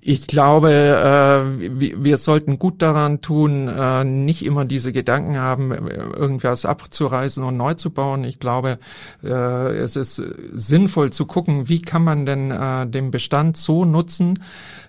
Ich 0.00 0.28
glaube, 0.28 0.70
äh, 0.70 1.80
wir 1.80 2.16
sollten 2.18 2.58
gut 2.58 2.82
daran 2.82 3.20
tun, 3.20 3.68
äh, 3.68 4.04
nicht 4.04 4.44
immer 4.44 4.64
diese 4.64 4.92
Gedanken 4.92 5.38
haben, 5.38 5.72
irgendwas 5.72 6.66
abzureißen 6.66 7.42
und 7.42 7.56
neu 7.56 7.74
zu 7.74 7.90
bauen. 7.90 8.22
Ich 8.24 8.38
glaube, 8.38 8.78
äh, 9.24 9.28
es 9.28 9.96
ist 9.96 10.22
sinnvoll 10.52 11.12
zu 11.12 11.26
gucken, 11.26 11.68
wie 11.68 11.82
kann 11.82 12.04
man 12.04 12.26
denn 12.26 12.50
äh, 12.50 12.86
den 12.86 13.10
Bestand 13.10 13.56
so 13.56 13.84
nutzen, 13.84 14.38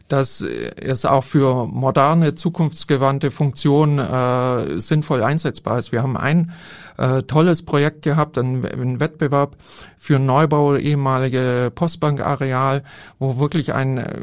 dass 0.08 0.42
es 0.42 1.06
auch 1.06 1.24
für 1.24 1.68
moderne, 1.68 2.36
zukunftsgewandte 2.36 3.32
Funktionen 3.32 4.00
äh, 4.00 4.80
sinnvoll 4.80 5.24
einsetzbar 5.24 5.78
ist. 5.78 5.92
Wir 5.92 6.02
haben 6.02 6.18
ein 6.18 6.52
äh, 7.00 7.24
tolles 7.24 7.64
Projekt 7.64 8.02
gehabt, 8.02 8.38
einen, 8.38 8.66
einen 8.66 9.00
Wettbewerb 9.00 9.56
für 9.98 10.20
Neubau 10.20 10.76
ehemalige 10.76 11.72
Postbankareal, 11.74 12.84
wo 13.20 13.40
wirklich 13.40 13.74
ein, 13.74 13.98
äh, 13.98 14.22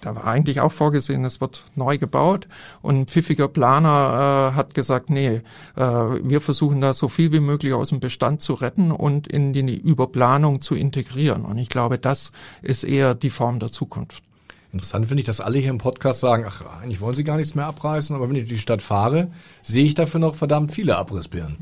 da 0.00 0.14
war 0.14 0.26
eigentlich 0.26 0.60
auch 0.60 0.72
vorgesehen, 0.72 1.24
es 1.24 1.40
wird 1.40 1.64
neu 1.74 1.98
gebaut 1.98 2.46
und 2.80 3.00
ein 3.00 3.06
pfiffiger 3.06 3.48
Planer 3.48 4.52
äh, 4.52 4.56
hat 4.56 4.74
gesagt, 4.74 5.10
nee, 5.10 5.42
äh, 5.76 5.82
wir 5.82 6.40
versuchen 6.40 6.80
da 6.80 6.94
so 6.94 7.08
viel 7.08 7.32
wie 7.32 7.40
möglich 7.40 7.72
aus 7.72 7.88
dem 7.88 8.00
Bestand 8.00 8.40
zu 8.40 8.54
retten 8.54 8.92
und 8.92 9.26
in 9.26 9.52
die 9.52 9.76
Überplanung 9.76 10.60
zu 10.60 10.74
integrieren. 10.74 11.44
Und 11.44 11.58
ich 11.58 11.68
glaube, 11.68 11.98
das 11.98 12.30
ist 12.62 12.84
eher 12.84 13.14
die 13.14 13.30
Form 13.30 13.58
der 13.58 13.72
Zukunft. 13.72 14.22
Interessant 14.72 15.06
finde 15.06 15.20
ich, 15.20 15.26
dass 15.26 15.40
alle 15.40 15.58
hier 15.58 15.70
im 15.70 15.78
Podcast 15.78 16.20
sagen, 16.20 16.44
ach, 16.46 16.62
eigentlich 16.80 17.00
wollen 17.00 17.14
sie 17.14 17.24
gar 17.24 17.36
nichts 17.36 17.54
mehr 17.54 17.66
abreißen, 17.66 18.16
aber 18.16 18.28
wenn 18.28 18.36
ich 18.36 18.44
durch 18.44 18.52
die 18.52 18.58
Stadt 18.58 18.80
fahre, 18.80 19.30
sehe 19.62 19.84
ich 19.84 19.94
dafür 19.94 20.20
noch 20.20 20.34
verdammt 20.34 20.72
viele 20.72 20.96
Abrissbirnen. 20.96 21.56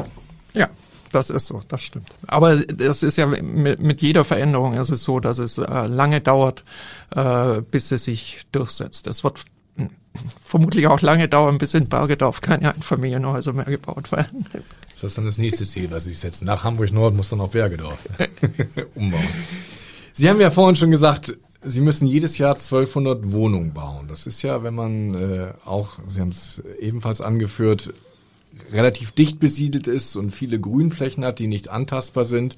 Ja, 0.54 0.68
das 1.12 1.30
ist 1.30 1.46
so, 1.46 1.62
das 1.68 1.82
stimmt. 1.82 2.14
Aber 2.26 2.56
das 2.56 3.02
ist 3.02 3.16
ja 3.16 3.26
mit, 3.26 3.80
mit 3.80 4.00
jeder 4.00 4.24
Veränderung 4.24 4.74
ist 4.74 4.90
es 4.90 5.02
so, 5.02 5.20
dass 5.20 5.38
es 5.38 5.58
äh, 5.58 5.86
lange 5.86 6.20
dauert, 6.20 6.64
äh, 7.14 7.60
bis 7.62 7.90
es 7.92 8.04
sich 8.04 8.42
durchsetzt. 8.52 9.06
Es 9.06 9.24
wird 9.24 9.44
vermutlich 10.40 10.86
auch 10.86 11.00
lange 11.00 11.28
dauern, 11.28 11.58
bis 11.58 11.74
in 11.74 11.88
Bergedorf 11.88 12.40
keine 12.40 12.74
Einfamilienhäuser 12.74 13.52
mehr 13.52 13.64
gebaut 13.64 14.12
werden. 14.12 14.46
Das 14.92 15.04
ist 15.04 15.18
dann 15.18 15.24
das 15.24 15.38
nächste 15.38 15.64
Ziel, 15.64 15.90
was 15.90 16.06
ich 16.06 16.18
setze. 16.18 16.44
Nach 16.44 16.64
Hamburg 16.64 16.92
Nord 16.92 17.14
muss 17.14 17.30
dann 17.30 17.40
auch 17.40 17.50
Bergedorf 17.50 17.98
umbauen. 18.94 19.28
Sie 20.12 20.28
haben 20.28 20.40
ja 20.40 20.50
vorhin 20.50 20.76
schon 20.76 20.90
gesagt, 20.90 21.36
Sie 21.62 21.82
müssen 21.82 22.06
jedes 22.06 22.38
Jahr 22.38 22.52
1200 22.52 23.32
Wohnungen 23.32 23.74
bauen. 23.74 24.08
Das 24.08 24.26
ist 24.26 24.40
ja, 24.40 24.62
wenn 24.62 24.74
man 24.74 25.14
äh, 25.14 25.52
auch, 25.66 25.98
Sie 26.08 26.20
haben 26.20 26.30
es 26.30 26.62
ebenfalls 26.80 27.20
angeführt, 27.20 27.92
relativ 28.72 29.12
dicht 29.12 29.40
besiedelt 29.40 29.86
ist 29.88 30.16
und 30.16 30.30
viele 30.30 30.60
Grünflächen 30.60 31.24
hat, 31.24 31.38
die 31.38 31.46
nicht 31.46 31.68
antastbar 31.68 32.24
sind, 32.24 32.56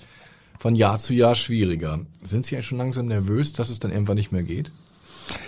von 0.58 0.74
Jahr 0.74 0.98
zu 0.98 1.14
Jahr 1.14 1.34
schwieriger. 1.34 2.00
Sind 2.22 2.46
Sie 2.46 2.54
ja 2.54 2.62
schon 2.62 2.78
langsam 2.78 3.06
nervös, 3.06 3.52
dass 3.52 3.68
es 3.68 3.78
dann 3.78 3.90
irgendwann 3.90 4.16
nicht 4.16 4.32
mehr 4.32 4.42
geht? 4.42 4.70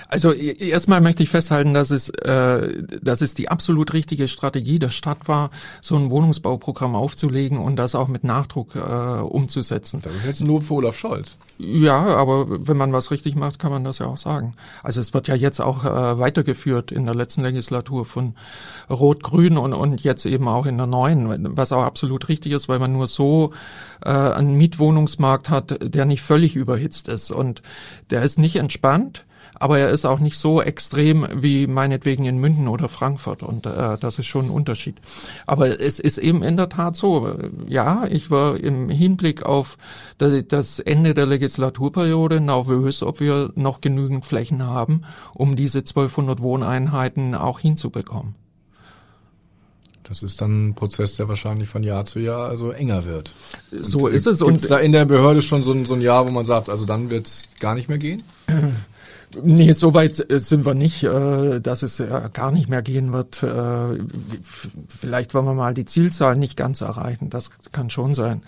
Also 0.09 0.33
erstmal 0.33 1.01
möchte 1.01 1.23
ich 1.23 1.31
festhalten, 1.31 1.75
dass 1.75 1.91
es, 1.91 2.09
äh, 2.09 2.83
dass 3.03 3.21
es 3.21 3.35
die 3.35 3.49
absolut 3.49 3.93
richtige 3.93 4.29
Strategie 4.29 4.79
der 4.79 4.91
Stadt 4.91 5.27
war, 5.27 5.51
so 5.81 5.97
ein 5.97 6.11
Wohnungsbauprogramm 6.11 6.95
aufzulegen 6.95 7.59
und 7.59 7.77
das 7.77 7.95
auch 7.95 8.09
mit 8.09 8.25
Nachdruck 8.25 8.77
äh, 8.77 8.79
umzusetzen. 8.79 10.01
Das 10.03 10.15
ist 10.15 10.25
jetzt 10.25 10.41
ein 10.41 10.47
Lob 10.47 10.65
für 10.65 10.75
Olaf 10.75 10.97
Scholz. 10.97 11.37
Ja, 11.59 11.97
aber 11.97 12.67
wenn 12.67 12.77
man 12.77 12.93
was 12.93 13.11
richtig 13.11 13.35
macht, 13.35 13.59
kann 13.59 13.73
man 13.73 13.85
das 13.85 13.99
ja 13.99 14.07
auch 14.07 14.17
sagen. 14.17 14.55
Also 14.83 15.01
es 15.01 15.15
wird 15.15 15.29
ja 15.29 15.35
jetzt 15.35 15.61
auch 15.61 15.85
äh, 15.85 16.19
weitergeführt 16.19 16.93
in 16.93 17.07
der 17.07 17.15
letzten 17.15 17.43
Legislatur 17.43 18.07
von 18.07 18.35
Rot-Grün 18.91 19.59
und, 19.59 19.73
und 19.73 20.03
jetzt 20.03 20.27
eben 20.27 20.49
auch 20.49 20.67
in 20.67 20.77
der 20.77 20.87
neuen, 20.87 21.57
was 21.57 21.73
auch 21.73 21.83
absolut 21.83 22.29
richtig 22.29 22.53
ist, 22.53 22.69
weil 22.69 22.79
man 22.79 22.93
nur 22.93 23.07
so 23.07 23.53
äh, 24.05 24.11
einen 24.11 24.55
Mietwohnungsmarkt 24.55 25.51
hat, 25.51 25.79
der 25.83 26.05
nicht 26.05 26.23
völlig 26.23 26.57
überhitzt 26.57 27.09
ist 27.09 27.31
und 27.31 27.63
der 28.11 28.23
ist 28.23 28.39
nicht 28.39 28.57
entspannt 28.57 29.25
aber 29.59 29.79
er 29.79 29.91
ist 29.91 30.05
auch 30.05 30.19
nicht 30.19 30.39
so 30.39 30.61
extrem 30.61 31.27
wie 31.35 31.67
meinetwegen 31.67 32.25
in 32.25 32.39
München 32.39 32.69
oder 32.69 32.89
Frankfurt 32.89 33.43
und 33.43 33.67
äh, 33.67 33.97
das 33.99 34.19
ist 34.19 34.27
schon 34.27 34.47
ein 34.47 34.51
Unterschied. 34.51 34.97
Aber 35.47 35.81
es 35.81 35.99
ist 35.99 36.19
eben 36.19 36.43
in 36.43 36.57
der 36.57 36.69
Tat 36.69 36.97
so, 36.97 37.37
ja, 37.67 38.07
ich 38.09 38.31
war 38.31 38.59
im 38.59 38.89
Hinblick 38.89 39.45
auf 39.45 39.77
das 40.19 40.79
Ende 40.81 41.15
der 41.15 41.27
Legislaturperiode 41.27 42.41
nervös, 42.41 43.03
ob 43.03 43.21
wir 43.21 43.51
noch 43.55 43.81
genügend 43.81 44.27
Flächen 44.27 44.63
haben, 44.65 45.03
um 45.35 45.57
diese 45.57 45.79
1200 45.79 46.41
Wohneinheiten 46.41 47.35
auch 47.35 47.59
hinzubekommen. 47.59 48.35
Das 50.05 50.23
ist 50.23 50.43
dann 50.43 50.69
ein 50.69 50.75
Prozess, 50.75 51.17
der 51.17 51.29
wahrscheinlich 51.29 51.69
von 51.69 51.83
Jahr 51.83 52.05
zu 52.05 52.21
Jahr 52.21 52.47
also 52.47 52.71
enger 52.71 53.07
wird. 53.07 53.33
Und 53.73 53.87
so 53.87 54.07
ist 54.07 54.27
es. 54.27 54.43
Und 54.43 54.71
da 54.71 54.79
in 54.79 54.93
der 54.93 55.07
Behörde 55.07 55.41
schon 55.41 55.63
so 55.63 55.73
ein, 55.73 55.87
so 55.87 55.95
ein 55.95 56.03
Jahr, 56.03 56.27
wo 56.27 56.31
man 56.31 56.45
sagt, 56.45 56.69
also 56.69 56.85
dann 56.85 57.09
wird 57.09 57.27
es 57.27 57.49
gar 57.59 57.75
nicht 57.75 57.89
mehr 57.89 57.99
gehen? 57.99 58.23
Nee, 59.43 59.73
so 59.73 59.95
weit 59.95 60.25
sind 60.29 60.65
wir 60.67 60.75
nicht, 60.75 61.03
äh, 61.03 61.61
dass 61.61 61.83
es 61.83 62.03
gar 62.33 62.51
nicht 62.51 62.69
mehr 62.69 62.83
gehen 62.83 63.13
wird. 63.13 63.43
Äh, 63.43 63.99
vielleicht 64.89 65.35
wollen 65.35 65.47
wir 65.47 65.55
mal 65.55 65.75
die 65.75 65.85
Zielzahl 65.85 66.37
nicht 66.37 66.57
ganz 66.57 66.81
erreichen, 66.81 67.31
das 67.31 67.51
kann 67.73 67.91
schon 67.91 68.15
sein. 68.15 68.43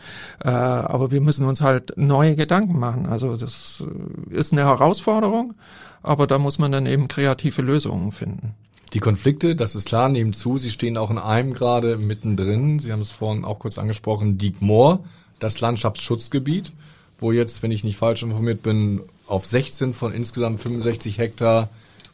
Äh, 0.44 0.48
aber 0.48 1.10
wir 1.10 1.20
müssen 1.20 1.46
uns 1.46 1.60
halt 1.60 1.94
neue 1.96 2.36
Gedanken 2.36 2.78
machen. 2.78 3.06
Also 3.06 3.36
das 3.36 3.84
ist 4.30 4.52
eine 4.52 4.64
Herausforderung, 4.64 5.54
aber 6.02 6.26
da 6.26 6.38
muss 6.38 6.58
man 6.58 6.72
dann 6.72 6.86
eben 6.86 7.08
kreative 7.08 7.62
Lösungen 7.62 8.12
finden. 8.12 8.54
Die 8.92 9.00
Konflikte, 9.00 9.56
das 9.56 9.74
ist 9.74 9.88
klar, 9.88 10.08
nehmen 10.08 10.32
zu. 10.32 10.58
Sie 10.58 10.70
stehen 10.70 10.96
auch 10.96 11.10
in 11.10 11.18
einem 11.18 11.52
gerade 11.52 11.96
mittendrin. 11.96 12.78
Sie 12.78 12.92
haben 12.92 13.00
es 13.00 13.10
vorhin 13.10 13.44
auch 13.44 13.58
kurz 13.58 13.78
angesprochen, 13.78 14.38
Diekmoor, 14.38 15.00
das 15.38 15.60
Landschaftsschutzgebiet, 15.60 16.72
wo 17.18 17.32
jetzt, 17.32 17.62
wenn 17.62 17.72
ich 17.72 17.84
nicht 17.84 17.96
falsch 17.96 18.22
informiert 18.22 18.62
bin, 18.62 19.00
auf 19.26 19.46
16 19.46 19.94
von 19.94 20.12
insgesamt 20.12 20.60
65 20.60 21.18
Hektar 21.18 21.68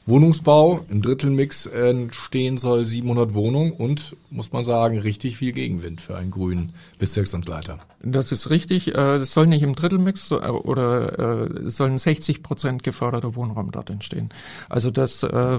Wohnungsbau 0.04 0.84
im 0.88 1.00
Drittelmix 1.00 1.66
entstehen 1.66 2.58
soll 2.58 2.84
700 2.84 3.34
Wohnungen 3.34 3.72
und, 3.72 4.16
muss 4.30 4.52
man 4.52 4.64
sagen, 4.64 4.98
richtig 4.98 5.36
viel 5.36 5.52
Gegenwind 5.52 6.00
für 6.00 6.16
einen 6.16 6.32
grünen 6.32 6.72
Bezirksamtleiter. 6.98 7.78
Das 8.04 8.32
ist 8.32 8.50
richtig. 8.50 8.96
Äh, 8.96 9.18
es 9.18 9.32
soll 9.32 9.46
nicht 9.46 9.62
im 9.62 9.76
Drittelmix 9.76 10.32
oder 10.32 11.46
äh, 11.46 11.66
es 11.66 11.76
sollen 11.76 11.98
60 11.98 12.42
Prozent 12.42 12.82
geförderter 12.82 13.36
Wohnraum 13.36 13.70
dort 13.70 13.90
entstehen. 13.90 14.30
Also 14.68 14.90
das 14.90 15.22
äh, 15.22 15.58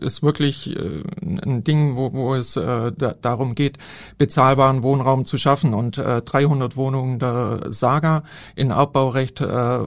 ist 0.00 0.22
wirklich 0.22 0.74
ein 0.76 1.62
Ding, 1.64 1.96
wo, 1.96 2.12
wo 2.14 2.34
es 2.34 2.54
darum 2.54 3.54
geht, 3.54 3.78
bezahlbaren 4.18 4.82
Wohnraum 4.82 5.24
zu 5.24 5.36
schaffen 5.36 5.74
und 5.74 5.96
300 5.96 6.76
Wohnungen 6.76 7.18
der 7.18 7.60
Saga 7.70 8.22
in 8.56 8.70
Abbaurecht 8.72 9.38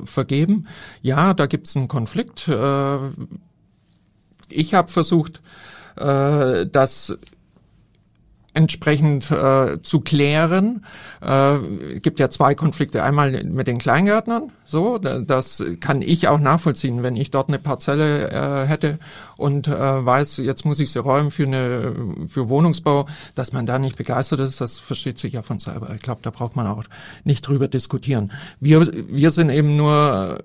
vergeben. 0.04 0.68
Ja, 1.02 1.34
da 1.34 1.46
gibt 1.48 1.68
es 1.68 1.76
einen 1.76 1.88
Konflikt 1.88 2.48
ich 4.50 4.74
habe 4.74 4.90
versucht, 4.90 5.42
äh, 5.98 6.66
das 6.68 7.18
entsprechend 8.58 9.30
äh, 9.30 9.82
zu 9.84 10.00
klären. 10.02 10.84
Äh, 11.22 12.00
gibt 12.00 12.20
ja 12.20 12.30
zwei 12.32 12.56
Konflikte. 12.56 13.04
Einmal 13.04 13.44
mit 13.44 13.68
den 13.68 13.78
Kleingärtnern, 13.78 14.52
so, 14.66 14.98
das 14.98 15.64
kann 15.80 16.02
ich 16.02 16.28
auch 16.28 16.40
nachvollziehen, 16.40 17.04
wenn 17.04 17.16
ich 17.16 17.30
dort 17.30 17.50
eine 17.50 17.60
Parzelle 17.60 18.32
äh, 18.32 18.66
hätte 18.68 18.98
und 19.38 19.68
äh, 19.68 20.06
weiß, 20.06 20.38
jetzt 20.38 20.66
muss 20.66 20.80
ich 20.80 20.92
sie 20.92 21.00
räumen 21.00 21.30
für 21.30 21.46
eine 21.46 21.96
für 22.28 22.50
Wohnungsbau, 22.50 23.06
dass 23.36 23.54
man 23.54 23.68
da 23.68 23.78
nicht 23.78 23.96
begeistert 23.96 24.40
ist, 24.40 24.60
das 24.60 24.80
versteht 24.80 25.20
sich 25.20 25.34
ja 25.34 25.44
von 25.44 25.60
selber. 25.60 25.92
Ich 25.94 26.02
glaube, 26.02 26.22
da 26.24 26.32
braucht 26.32 26.56
man 26.56 26.66
auch 26.66 26.84
nicht 27.24 27.48
drüber 27.48 27.68
diskutieren. 27.68 28.32
Wir 28.60 28.88
wir 29.08 29.30
sind 29.30 29.52
eben 29.52 29.78
nur 29.78 30.40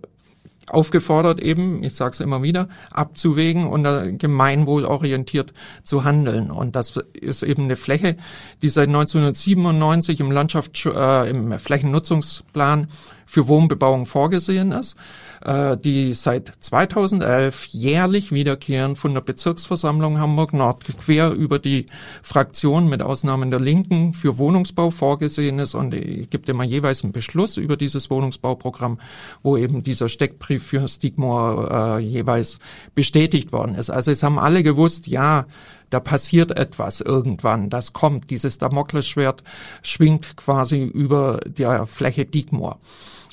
aufgefordert 0.69 1.41
eben, 1.41 1.83
ich 1.83 1.95
sage 1.95 2.13
es 2.13 2.21
immer 2.21 2.43
wieder, 2.43 2.69
abzuwägen 2.91 3.67
und 3.67 4.19
gemeinwohlorientiert 4.19 5.53
zu 5.83 6.05
handeln. 6.05 6.51
Und 6.51 6.77
das 6.77 6.97
ist 7.13 7.43
eben 7.43 7.65
eine 7.65 7.77
Fläche, 7.77 8.17
die 8.63 8.69
seit 8.69 8.89
1997 8.89 10.21
im 10.21 10.31
Landschaft, 10.31 10.87
äh, 10.87 11.31
im 11.31 11.59
Flächennutzungsplan 11.59 12.89
für 13.33 13.49
Wohnbebauung 13.49 14.05
vorgesehen 14.05 14.73
ist, 14.73 14.95
äh, 15.43 15.79
die 15.79 16.13
seit 16.13 16.53
2011 16.61 17.65
jährlich 17.69 18.31
wiederkehrend 18.31 18.99
von 18.99 19.15
der 19.15 19.23
Bezirksversammlung 19.23 20.19
Hamburg 20.19 20.53
Nord 20.53 20.85
quer 20.99 21.31
über 21.31 21.59
die 21.59 21.87
Fraktion 22.23 22.91
mit 22.91 23.01
Ausnahmen 23.01 23.51
der 23.51 23.59
Linken 23.59 24.13
für 24.13 24.37
Wohnungsbau 24.37 24.91
vorgesehen 24.91 25.61
ist 25.61 25.75
und 25.75 25.95
es 25.95 26.29
gibt 26.29 26.51
immer 26.51 26.65
jeweils 26.65 27.05
einen 27.05 27.15
Beschluss 27.15 27.57
über 27.57 27.79
dieses 27.79 28.11
Wohnungsbauprogramm, 28.11 29.01
wo 29.43 29.57
eben 29.57 29.83
dieser 29.83 30.11
Steckbrief 30.11 30.67
für 30.67 30.87
Stigmore 30.87 32.01
äh, 32.01 32.03
jeweils 32.03 32.59
bestätigt 32.95 33.51
worden 33.51 33.77
ist. 33.77 33.89
Also 33.89 34.11
es 34.11 34.23
haben 34.23 34.39
alle 34.39 34.63
gewusst, 34.63 35.07
ja, 35.07 35.47
da 35.89 36.01
passiert 36.01 36.51
etwas 36.59 37.01
irgendwann, 37.01 37.71
das 37.71 37.95
kommt, 37.95 38.29
dieses 38.29 38.59
Damoklesschwert 38.59 39.43
schwingt 39.83 40.37
quasi 40.37 40.83
über 40.83 41.41
der 41.47 41.87
Fläche 41.87 42.27
Diekmoor. 42.27 42.79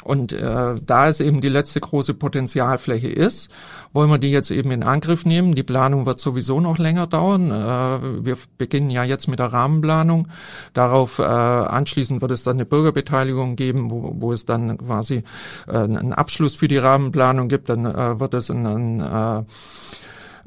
Und 0.04 0.32
äh, 0.32 0.76
da 0.82 1.08
es 1.08 1.20
eben 1.20 1.42
die 1.42 1.50
letzte 1.50 1.82
große 1.82 2.14
Potenzialfläche 2.14 3.10
ist, 3.10 3.52
wollen 3.92 4.10
wir 4.10 4.18
die 4.18 4.32
jetzt 4.32 4.50
eben 4.50 4.72
in 4.72 4.84
Angriff 4.84 5.26
nehmen. 5.26 5.56
Die 5.56 5.64
Planung 5.64 6.06
wird 6.06 6.20
sowieso 6.20 6.62
noch 6.62 6.78
länger 6.78 7.06
dauern. 7.06 7.52
Äh, 7.52 8.26
wir 8.26 8.38
beginnen 8.58 8.90
ja 8.90 9.04
jetzt 9.04 9.28
mit 9.28 9.40
der 9.40 9.48
Rahmenplanung. 9.48 10.30
Darauf 10.74 11.20
äh, 11.20 11.24
anschließend 11.24 12.22
wird 12.22 12.32
es 12.32 12.44
dann 12.44 12.58
eine 12.58 12.66
Bürgerbeteiligung 12.66 13.58
geben, 13.58 13.92
wo, 13.92 14.16
wo 14.16 14.32
es 14.32 14.46
dann 14.46 14.78
quasi 14.78 15.24
äh, 15.68 15.78
einen 15.78 16.14
Abschluss 16.14 16.56
für 16.56 16.70
die 16.70 16.78
Rahmenplanung 16.78 17.50
gibt. 17.50 17.68
Dann 17.70 17.86
äh, 17.86 18.20
wird 18.20 18.34
es 18.34 18.50
einen 18.50 19.02
äh, 19.02 19.44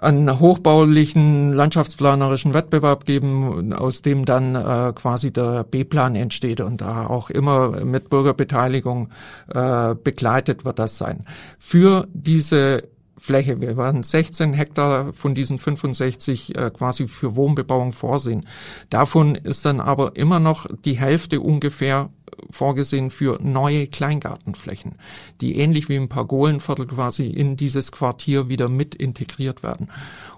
einen 0.02 0.40
hochbaulichen 0.40 1.52
landschaftsplanerischen 1.52 2.54
Wettbewerb 2.54 3.04
geben, 3.04 3.72
aus 3.72 4.02
dem 4.02 4.24
dann 4.24 4.54
äh, 4.54 4.92
quasi 4.94 5.32
der 5.32 5.64
B-Plan 5.64 6.16
entsteht 6.16 6.60
und 6.60 6.80
da 6.80 7.06
auch 7.06 7.30
immer 7.30 7.84
mit 7.84 8.10
Bürgerbeteiligung 8.10 9.10
äh, 9.54 9.94
begleitet 9.94 10.64
wird 10.64 10.78
das 10.78 10.98
sein. 10.98 11.24
Für 11.58 12.08
diese 12.12 12.88
Fläche. 13.22 13.60
Wir 13.60 13.76
werden 13.76 14.02
16 14.02 14.52
Hektar 14.52 15.12
von 15.12 15.36
diesen 15.36 15.56
65 15.56 16.56
äh, 16.56 16.70
quasi 16.70 17.06
für 17.06 17.36
Wohnbebauung 17.36 17.92
vorsehen. 17.92 18.48
Davon 18.90 19.36
ist 19.36 19.64
dann 19.64 19.78
aber 19.80 20.16
immer 20.16 20.40
noch 20.40 20.66
die 20.84 20.98
Hälfte 20.98 21.40
ungefähr 21.40 22.10
vorgesehen 22.52 23.10
für 23.10 23.38
neue 23.42 23.86
Kleingartenflächen, 23.86 24.96
die 25.40 25.58
ähnlich 25.58 25.88
wie 25.88 25.96
im 25.96 26.08
Pargolenviertel 26.08 26.86
quasi 26.86 27.26
in 27.26 27.56
dieses 27.56 27.92
Quartier 27.92 28.48
wieder 28.48 28.68
mit 28.68 28.94
integriert 28.94 29.62
werden. 29.62 29.88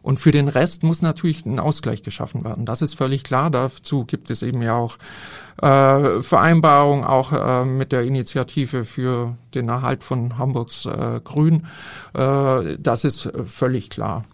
Und 0.02 0.20
für 0.20 0.32
den 0.32 0.48
Rest 0.48 0.82
muss 0.82 1.02
natürlich 1.02 1.44
ein 1.44 1.58
Ausgleich 1.58 2.02
geschaffen 2.02 2.44
werden. 2.44 2.66
Das 2.66 2.82
ist 2.82 2.94
völlig 2.94 3.24
klar. 3.24 3.50
Dazu 3.50 4.04
gibt 4.04 4.30
es 4.30 4.42
eben 4.42 4.62
ja 4.62 4.76
auch 4.76 4.98
äh, 5.62 6.22
Vereinbarungen, 6.22 7.04
auch 7.04 7.32
äh, 7.32 7.64
mit 7.64 7.92
der 7.92 8.02
Initiative 8.02 8.84
für 8.84 9.36
den 9.54 9.68
Erhalt 9.68 10.02
von 10.02 10.38
Hamburgs 10.38 10.86
äh, 10.86 11.20
Grün. 11.22 11.66
Äh, 12.14 12.76
das 12.78 13.04
ist 13.04 13.30
völlig 13.46 13.90
klar. 13.90 14.24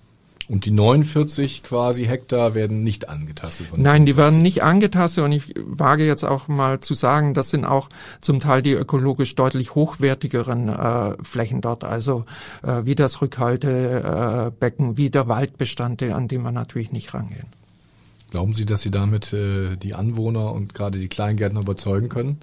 Und 0.50 0.64
die 0.66 0.72
49 0.72 1.62
quasi 1.62 2.06
Hektar 2.06 2.56
werden 2.56 2.82
nicht 2.82 3.08
angetastet? 3.08 3.68
Nein, 3.76 4.04
die 4.04 4.16
werden 4.16 4.42
nicht 4.42 4.64
angetastet 4.64 5.22
und 5.22 5.30
ich 5.30 5.54
wage 5.56 6.04
jetzt 6.04 6.24
auch 6.24 6.48
mal 6.48 6.80
zu 6.80 6.94
sagen, 6.94 7.34
das 7.34 7.50
sind 7.50 7.64
auch 7.64 7.88
zum 8.20 8.40
Teil 8.40 8.60
die 8.60 8.72
ökologisch 8.72 9.36
deutlich 9.36 9.76
hochwertigeren 9.76 10.68
äh, 10.68 11.14
Flächen 11.22 11.60
dort, 11.60 11.84
also 11.84 12.24
äh, 12.64 12.84
wie 12.84 12.96
das 12.96 13.22
Rückhaltebecken, 13.22 14.94
äh, 14.94 14.96
wie 14.96 15.08
der 15.08 15.28
Waldbestand, 15.28 16.02
an 16.02 16.26
dem 16.26 16.42
man 16.42 16.54
natürlich 16.54 16.90
nicht 16.90 17.14
rangehen. 17.14 17.46
Glauben 18.32 18.52
Sie, 18.52 18.66
dass 18.66 18.82
Sie 18.82 18.90
damit 18.90 19.32
äh, 19.32 19.76
die 19.76 19.94
Anwohner 19.94 20.52
und 20.52 20.74
gerade 20.74 20.98
die 20.98 21.06
Kleingärtner 21.06 21.60
überzeugen 21.60 22.08
können? 22.08 22.38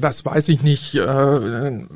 Das 0.00 0.24
weiß 0.24 0.48
ich 0.48 0.64
nicht. 0.64 0.96
Äh, 0.96 1.86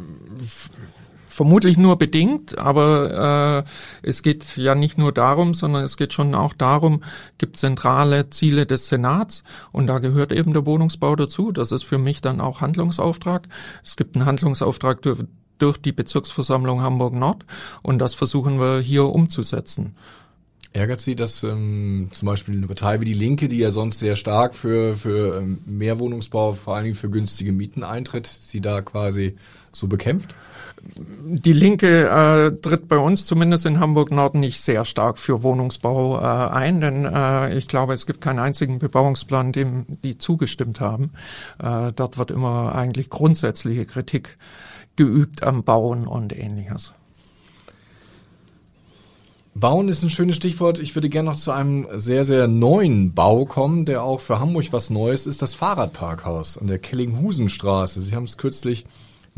Vermutlich 1.38 1.76
nur 1.78 1.96
bedingt, 1.98 2.58
aber 2.58 3.64
äh, 4.02 4.08
es 4.08 4.24
geht 4.24 4.56
ja 4.56 4.74
nicht 4.74 4.98
nur 4.98 5.12
darum, 5.12 5.54
sondern 5.54 5.84
es 5.84 5.96
geht 5.96 6.12
schon 6.12 6.34
auch 6.34 6.52
darum, 6.52 7.04
gibt 7.38 7.56
zentrale 7.56 8.28
Ziele 8.30 8.66
des 8.66 8.88
Senats 8.88 9.44
und 9.70 9.86
da 9.86 10.00
gehört 10.00 10.32
eben 10.32 10.52
der 10.52 10.66
Wohnungsbau 10.66 11.14
dazu. 11.14 11.52
Das 11.52 11.70
ist 11.70 11.84
für 11.84 11.96
mich 11.96 12.20
dann 12.22 12.40
auch 12.40 12.60
Handlungsauftrag. 12.60 13.46
Es 13.84 13.94
gibt 13.94 14.16
einen 14.16 14.26
Handlungsauftrag 14.26 15.00
durch, 15.00 15.78
die 15.78 15.92
Bezirksversammlung 15.92 16.82
Hamburg 16.82 17.14
Nord 17.14 17.46
und 17.82 18.00
das 18.00 18.16
versuchen 18.16 18.58
wir 18.58 18.80
hier 18.80 19.04
umzusetzen. 19.04 19.94
Ärgert 20.72 21.00
Sie, 21.00 21.14
dass 21.14 21.44
ähm, 21.44 22.08
zum 22.10 22.26
Beispiel 22.26 22.56
eine 22.56 22.66
Partei 22.66 23.00
wie 23.00 23.04
die 23.04 23.14
Linke, 23.14 23.46
die 23.46 23.58
ja 23.58 23.70
sonst 23.70 24.00
sehr 24.00 24.16
stark 24.16 24.56
für, 24.56 24.96
für 24.96 25.38
ähm, 25.38 25.58
mehr 25.66 26.00
Wohnungsbau, 26.00 26.54
vor 26.54 26.74
allen 26.74 26.86
Dingen 26.86 26.96
für 26.96 27.08
günstige 27.08 27.52
Mieten 27.52 27.84
eintritt, 27.84 28.26
sie 28.26 28.60
da 28.60 28.82
quasi 28.82 29.36
so 29.70 29.86
bekämpft? 29.86 30.34
Die 30.80 31.52
Linke 31.52 32.08
äh, 32.08 32.60
tritt 32.60 32.88
bei 32.88 32.98
uns 32.98 33.26
zumindest 33.26 33.66
in 33.66 33.80
Hamburg 33.80 34.10
Nord 34.10 34.34
nicht 34.34 34.60
sehr 34.60 34.84
stark 34.84 35.18
für 35.18 35.42
Wohnungsbau 35.42 36.18
äh, 36.18 36.50
ein, 36.50 36.80
denn 36.80 37.04
äh, 37.04 37.56
ich 37.56 37.68
glaube, 37.68 37.94
es 37.94 38.06
gibt 38.06 38.20
keinen 38.20 38.38
einzigen 38.38 38.78
Bebauungsplan, 38.78 39.52
dem 39.52 39.86
die 40.02 40.18
zugestimmt 40.18 40.80
haben. 40.80 41.12
Äh, 41.58 41.92
dort 41.92 42.18
wird 42.18 42.30
immer 42.30 42.74
eigentlich 42.74 43.10
grundsätzliche 43.10 43.86
Kritik 43.86 44.38
geübt 44.96 45.42
am 45.42 45.64
Bauen 45.64 46.06
und 46.06 46.36
ähnliches. 46.36 46.92
Bauen 49.54 49.88
ist 49.88 50.04
ein 50.04 50.10
schönes 50.10 50.36
Stichwort. 50.36 50.78
Ich 50.78 50.94
würde 50.94 51.08
gerne 51.08 51.30
noch 51.30 51.36
zu 51.36 51.50
einem 51.50 51.88
sehr, 51.94 52.24
sehr 52.24 52.46
neuen 52.46 53.12
Bau 53.12 53.44
kommen, 53.44 53.86
der 53.86 54.04
auch 54.04 54.20
für 54.20 54.38
Hamburg 54.38 54.66
was 54.70 54.90
Neues 54.90 55.26
ist, 55.26 55.42
das 55.42 55.54
Fahrradparkhaus 55.54 56.58
an 56.58 56.68
der 56.68 56.78
Kellinghusenstraße. 56.78 58.00
Sie 58.00 58.14
haben 58.14 58.24
es 58.24 58.36
kürzlich 58.36 58.86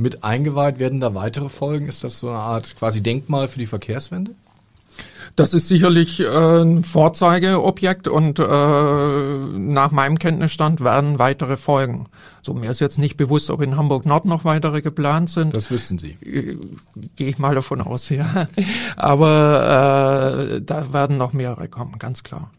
mit 0.01 0.25
eingeweiht. 0.25 0.79
Werden 0.79 1.01
da 1.01 1.15
weitere 1.15 1.49
Folgen? 1.49 1.89
Ist 1.89 2.05
das 2.05 2.19
so 2.19 2.29
eine 2.29 2.39
Art 2.39 2.75
quasi 2.77 3.03
Denkmal 3.03 3.49
für 3.49 3.59
die 3.59 3.67
Verkehrswende? 3.67 4.33
Das 5.37 5.55
ist 5.55 5.69
sicherlich 5.69 6.21
äh, 6.21 6.27
ein 6.27 6.83
Vorzeigeobjekt 6.83 8.09
und 8.09 8.39
äh, 8.39 8.43
nach 8.43 9.91
meinem 9.93 10.19
Kenntnisstand 10.19 10.83
werden 10.83 11.19
weitere 11.19 11.57
folgen. 11.57 12.07
So 12.43 12.55
mir 12.55 12.71
ist 12.71 12.81
jetzt 12.81 12.99
nicht 12.99 13.17
bewusst, 13.17 13.51
ob 13.51 13.63
in 13.63 13.77
Hamburg 13.77 14.07
Nord 14.07 14.25
noch 14.25 14.45
weitere 14.45 14.83
geplant 14.83 15.31
sind. 15.31 15.55
Das 15.55 15.71
wissen 15.71 15.99
Sie. 15.99 16.17
Äh, 16.23 16.59
Gehe 17.17 17.29
ich 17.29 17.39
mal 17.39 17.55
davon 17.55 17.81
aus, 17.81 18.09
ja. 18.11 18.49
Aber 18.97 20.57
äh, 20.57 20.61
da 20.61 20.93
werden 20.93 21.17
noch 21.17 21.33
mehrere 21.33 21.69
kommen, 21.69 21.99
ganz 21.99 22.23
klar. 22.23 22.51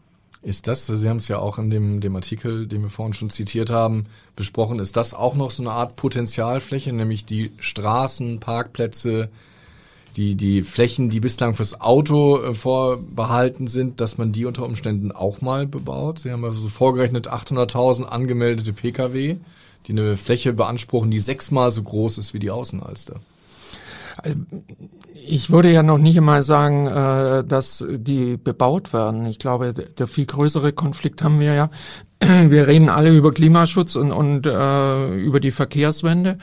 Ist 0.42 0.66
das, 0.66 0.86
Sie 0.86 1.08
haben 1.08 1.18
es 1.18 1.28
ja 1.28 1.38
auch 1.38 1.58
in 1.58 1.70
dem, 1.70 2.00
dem 2.00 2.16
Artikel, 2.16 2.66
den 2.66 2.82
wir 2.82 2.90
vorhin 2.90 3.12
schon 3.12 3.30
zitiert 3.30 3.70
haben, 3.70 4.04
besprochen, 4.34 4.80
ist 4.80 4.96
das 4.96 5.14
auch 5.14 5.36
noch 5.36 5.52
so 5.52 5.62
eine 5.62 5.70
Art 5.70 5.94
Potenzialfläche, 5.94 6.92
nämlich 6.92 7.24
die 7.24 7.52
Straßen, 7.58 8.40
Parkplätze, 8.40 9.28
die, 10.16 10.34
die 10.34 10.62
Flächen, 10.62 11.10
die 11.10 11.20
bislang 11.20 11.54
fürs 11.54 11.80
Auto 11.80 12.42
äh, 12.42 12.54
vorbehalten 12.54 13.68
sind, 13.68 14.00
dass 14.00 14.18
man 14.18 14.32
die 14.32 14.44
unter 14.44 14.64
Umständen 14.64 15.12
auch 15.12 15.40
mal 15.40 15.66
bebaut? 15.66 16.18
Sie 16.18 16.32
haben 16.32 16.44
also 16.44 16.68
vorgerechnet 16.68 17.30
800.000 17.30 18.04
angemeldete 18.04 18.72
Pkw, 18.72 19.36
die 19.86 19.92
eine 19.92 20.16
Fläche 20.16 20.52
beanspruchen, 20.52 21.10
die 21.10 21.20
sechsmal 21.20 21.70
so 21.70 21.82
groß 21.82 22.18
ist 22.18 22.34
wie 22.34 22.40
die 22.40 22.50
Außenalster. 22.50 23.20
Ich 25.24 25.50
würde 25.50 25.72
ja 25.72 25.82
noch 25.82 25.98
nicht 25.98 26.16
einmal 26.16 26.42
sagen, 26.42 26.86
äh, 26.86 27.44
dass 27.44 27.84
die 27.88 28.36
bebaut 28.36 28.92
werden. 28.92 29.26
Ich 29.26 29.38
glaube, 29.38 29.72
der 29.72 30.08
viel 30.08 30.26
größere 30.26 30.72
Konflikt 30.72 31.22
haben 31.22 31.40
wir 31.40 31.54
ja. 31.54 31.70
Wir 32.20 32.68
reden 32.68 32.88
alle 32.88 33.10
über 33.10 33.32
Klimaschutz 33.32 33.96
und, 33.96 34.12
und 34.12 34.46
äh, 34.46 35.14
über 35.16 35.40
die 35.40 35.50
Verkehrswende. 35.50 36.38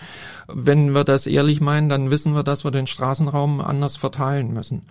Wenn 0.48 0.94
wir 0.94 1.04
das 1.04 1.26
ehrlich 1.26 1.62
meinen, 1.62 1.90
dann 1.90 2.12
wissen 2.12 2.34
wir, 2.34 2.44
dass 2.44 2.64
wir 2.64 2.72
den 2.72 2.88
Straßenraum 2.88 3.62
anders 3.62 3.96
verteilen 3.96 4.52
müssen. 4.54 4.82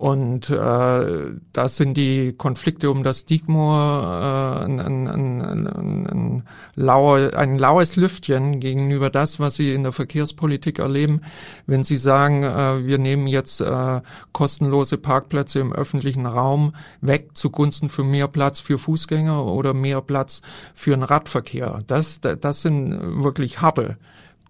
Und 0.00 0.48
äh, 0.48 1.32
das 1.52 1.76
sind 1.76 1.94
die 1.94 2.32
Konflikte 2.32 2.90
um 2.90 3.04
das 3.04 3.18
Stigmor 3.18 4.02
äh, 4.02 4.64
ein, 4.64 4.80
ein, 4.80 5.06
ein, 5.06 6.06
ein, 6.06 6.42
lauer, 6.74 7.34
ein 7.36 7.58
laues 7.58 7.96
Lüftchen 7.96 8.60
gegenüber 8.60 9.10
das, 9.10 9.40
was 9.40 9.56
sie 9.56 9.74
in 9.74 9.82
der 9.82 9.92
Verkehrspolitik 9.92 10.78
erleben, 10.78 11.20
wenn 11.66 11.84
sie 11.84 11.98
sagen, 11.98 12.44
äh, 12.44 12.86
wir 12.86 12.96
nehmen 12.96 13.26
jetzt 13.26 13.60
äh, 13.60 14.00
kostenlose 14.32 14.96
Parkplätze 14.96 15.58
im 15.58 15.74
öffentlichen 15.74 16.24
Raum 16.24 16.74
weg 17.02 17.32
zugunsten 17.34 17.90
für 17.90 18.02
mehr 18.02 18.28
Platz 18.28 18.58
für 18.58 18.78
Fußgänger 18.78 19.44
oder 19.44 19.74
mehr 19.74 20.00
Platz 20.00 20.40
für 20.74 20.92
den 20.92 21.02
Radverkehr. 21.02 21.80
Das, 21.86 22.22
das 22.22 22.62
sind 22.62 23.22
wirklich 23.22 23.60
harte 23.60 23.98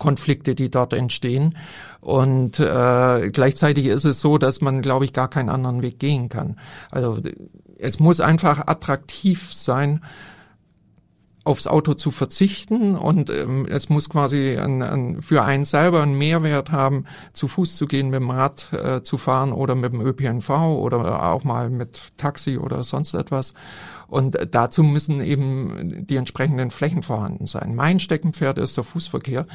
Konflikte, 0.00 0.56
die 0.56 0.68
dort 0.68 0.92
entstehen. 0.92 1.54
Und 2.00 2.58
äh, 2.58 3.30
gleichzeitig 3.30 3.86
ist 3.86 4.04
es 4.04 4.18
so, 4.18 4.38
dass 4.38 4.60
man, 4.60 4.82
glaube 4.82 5.04
ich, 5.04 5.12
gar 5.12 5.30
keinen 5.30 5.48
anderen 5.48 5.82
Weg 5.82 6.00
gehen 6.00 6.28
kann. 6.28 6.56
Also 6.90 7.18
es 7.78 8.00
muss 8.00 8.20
einfach 8.20 8.66
attraktiv 8.66 9.54
sein, 9.54 10.00
aufs 11.50 11.66
Auto 11.66 11.94
zu 11.94 12.12
verzichten 12.12 12.96
und 12.96 13.28
ähm, 13.28 13.66
es 13.66 13.88
muss 13.88 14.08
quasi 14.08 14.56
ein, 14.56 14.82
ein, 14.82 15.22
für 15.22 15.42
einen 15.42 15.64
selber 15.64 16.02
einen 16.02 16.16
Mehrwert 16.16 16.70
haben, 16.70 17.04
zu 17.32 17.48
Fuß 17.48 17.76
zu 17.76 17.86
gehen, 17.86 18.10
mit 18.10 18.20
dem 18.20 18.30
Rad 18.30 18.72
äh, 18.72 19.02
zu 19.02 19.18
fahren 19.18 19.52
oder 19.52 19.74
mit 19.74 19.92
dem 19.92 20.00
ÖPNV 20.00 20.48
oder 20.48 21.24
auch 21.24 21.44
mal 21.44 21.68
mit 21.68 22.12
Taxi 22.16 22.56
oder 22.56 22.84
sonst 22.84 23.14
etwas. 23.14 23.54
Und 24.10 24.36
dazu 24.50 24.82
müssen 24.82 25.20
eben 25.20 26.04
die 26.06 26.16
entsprechenden 26.16 26.72
Flächen 26.72 27.04
vorhanden 27.04 27.46
sein. 27.46 27.76
Mein 27.76 28.00
Steckenpferd 28.00 28.58
ist 28.58 28.76
der 28.76 28.82
Fußverkehr. 28.82 29.46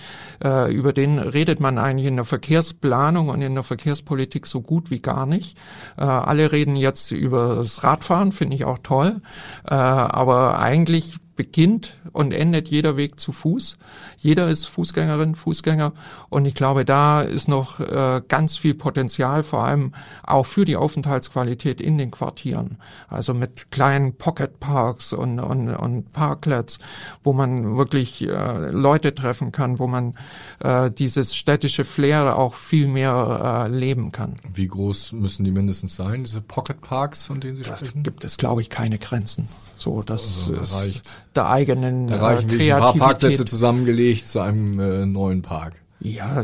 Äh, 0.43 0.73
über 0.73 0.93
den 0.93 1.19
redet 1.19 1.59
man 1.59 1.77
eigentlich 1.77 2.07
in 2.07 2.15
der 2.15 2.23
Verkehrsplanung 2.23 3.27
und 3.27 3.41
in 3.41 3.53
der 3.53 3.65
Verkehrspolitik 3.65 4.47
so 4.47 4.61
gut 4.61 4.91
wie 4.91 5.01
gar 5.01 5.25
nicht. 5.25 5.57
Äh, 5.97 6.05
alle 6.05 6.53
reden 6.53 6.77
jetzt 6.77 7.11
über 7.11 7.55
das 7.55 7.83
Radfahren, 7.83 8.31
finde 8.31 8.55
ich 8.55 8.63
auch 8.63 8.79
toll. 8.81 9.19
Äh, 9.67 9.73
aber 9.73 10.57
eigentlich 10.57 11.17
beginnt 11.35 11.97
und 12.11 12.31
endet 12.31 12.67
jeder 12.67 12.97
Weg 12.97 13.19
zu 13.19 13.31
Fuß. 13.31 13.77
Jeder 14.17 14.49
ist 14.49 14.65
Fußgängerin, 14.65 15.35
Fußgänger 15.35 15.93
und 16.29 16.45
ich 16.45 16.55
glaube, 16.55 16.85
da 16.85 17.21
ist 17.21 17.47
noch 17.47 17.79
äh, 17.79 18.21
ganz 18.27 18.57
viel 18.57 18.75
Potenzial, 18.75 19.43
vor 19.43 19.65
allem 19.65 19.93
auch 20.23 20.45
für 20.45 20.65
die 20.65 20.77
Aufenthaltsqualität 20.77 21.81
in 21.81 21.97
den 21.97 22.11
Quartieren. 22.11 22.77
Also 23.07 23.33
mit 23.33 23.71
kleinen 23.71 24.15
Pocket 24.15 24.59
Parks 24.59 25.13
und, 25.13 25.39
und, 25.39 25.69
und 25.75 26.13
Parklets, 26.13 26.79
wo 27.23 27.33
man 27.33 27.77
wirklich 27.77 28.21
äh, 28.27 28.69
Leute 28.71 29.13
treffen 29.13 29.51
kann, 29.51 29.79
wo 29.79 29.87
man 29.87 30.15
äh, 30.59 30.89
dieses 30.91 31.35
städtische 31.35 31.85
Flair 31.85 32.37
auch 32.37 32.53
viel 32.53 32.87
mehr 32.87 33.65
äh, 33.65 33.69
leben 33.69 34.11
kann. 34.11 34.35
Wie 34.53 34.67
groß 34.67 35.13
müssen 35.13 35.43
die 35.43 35.51
mindestens 35.51 35.95
sein, 35.95 36.23
diese 36.23 36.41
Pocket 36.41 36.81
Parks, 36.81 37.25
von 37.25 37.39
denen 37.39 37.57
Sie 37.57 37.63
da 37.63 37.75
sprechen? 37.75 38.03
gibt 38.03 38.23
es, 38.23 38.37
glaube 38.37 38.61
ich, 38.61 38.69
keine 38.69 38.99
Grenzen. 38.99 39.47
So, 39.77 40.01
das 40.01 40.49
also, 40.49 40.81
ist 40.81 41.13
der 41.35 41.49
eigenen 41.49 42.07
da 42.07 42.17
reichen 42.17 42.49
äh, 42.49 42.57
Kreativität. 42.57 42.73
ein 42.73 42.79
paar 42.79 42.93
Parkplätze 42.93 43.45
zusammengelegt 43.45 44.27
zu 44.27 44.39
einem 44.39 44.79
äh, 44.79 45.05
neuen 45.05 45.41
Park. 45.41 45.75
Ja, 46.01 46.43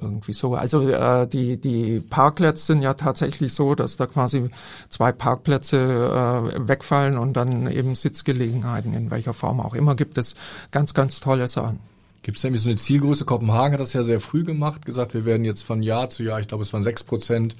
irgendwie 0.00 0.32
so. 0.32 0.54
Also 0.54 0.88
äh, 0.88 1.26
die 1.26 1.56
die 1.56 2.00
Parklets 2.00 2.66
sind 2.66 2.80
ja 2.80 2.94
tatsächlich 2.94 3.52
so, 3.52 3.74
dass 3.74 3.96
da 3.96 4.06
quasi 4.06 4.50
zwei 4.88 5.12
Parkplätze 5.12 5.76
äh, 5.76 6.68
wegfallen 6.68 7.18
und 7.18 7.34
dann 7.34 7.70
eben 7.70 7.94
Sitzgelegenheiten 7.96 8.94
in 8.94 9.10
welcher 9.10 9.34
Form 9.34 9.60
auch 9.60 9.74
immer 9.74 9.94
gibt 9.94 10.16
es 10.16 10.36
ganz 10.70 10.94
ganz 10.94 11.20
tolle 11.20 11.48
Sachen. 11.48 11.80
Gibt 12.22 12.38
es 12.38 12.44
nämlich 12.44 12.62
so 12.62 12.70
eine 12.70 12.78
Zielgröße? 12.78 13.26
Kopenhagen 13.26 13.74
hat 13.74 13.80
das 13.80 13.92
ja 13.92 14.04
sehr 14.04 14.20
früh 14.20 14.44
gemacht, 14.44 14.86
gesagt, 14.86 15.12
wir 15.12 15.26
werden 15.26 15.44
jetzt 15.44 15.64
von 15.64 15.82
Jahr 15.82 16.08
zu 16.08 16.22
Jahr, 16.22 16.40
ich 16.40 16.48
glaube 16.48 16.62
es 16.62 16.72
waren 16.72 16.82
sechs 16.82 17.02
Prozent 17.04 17.56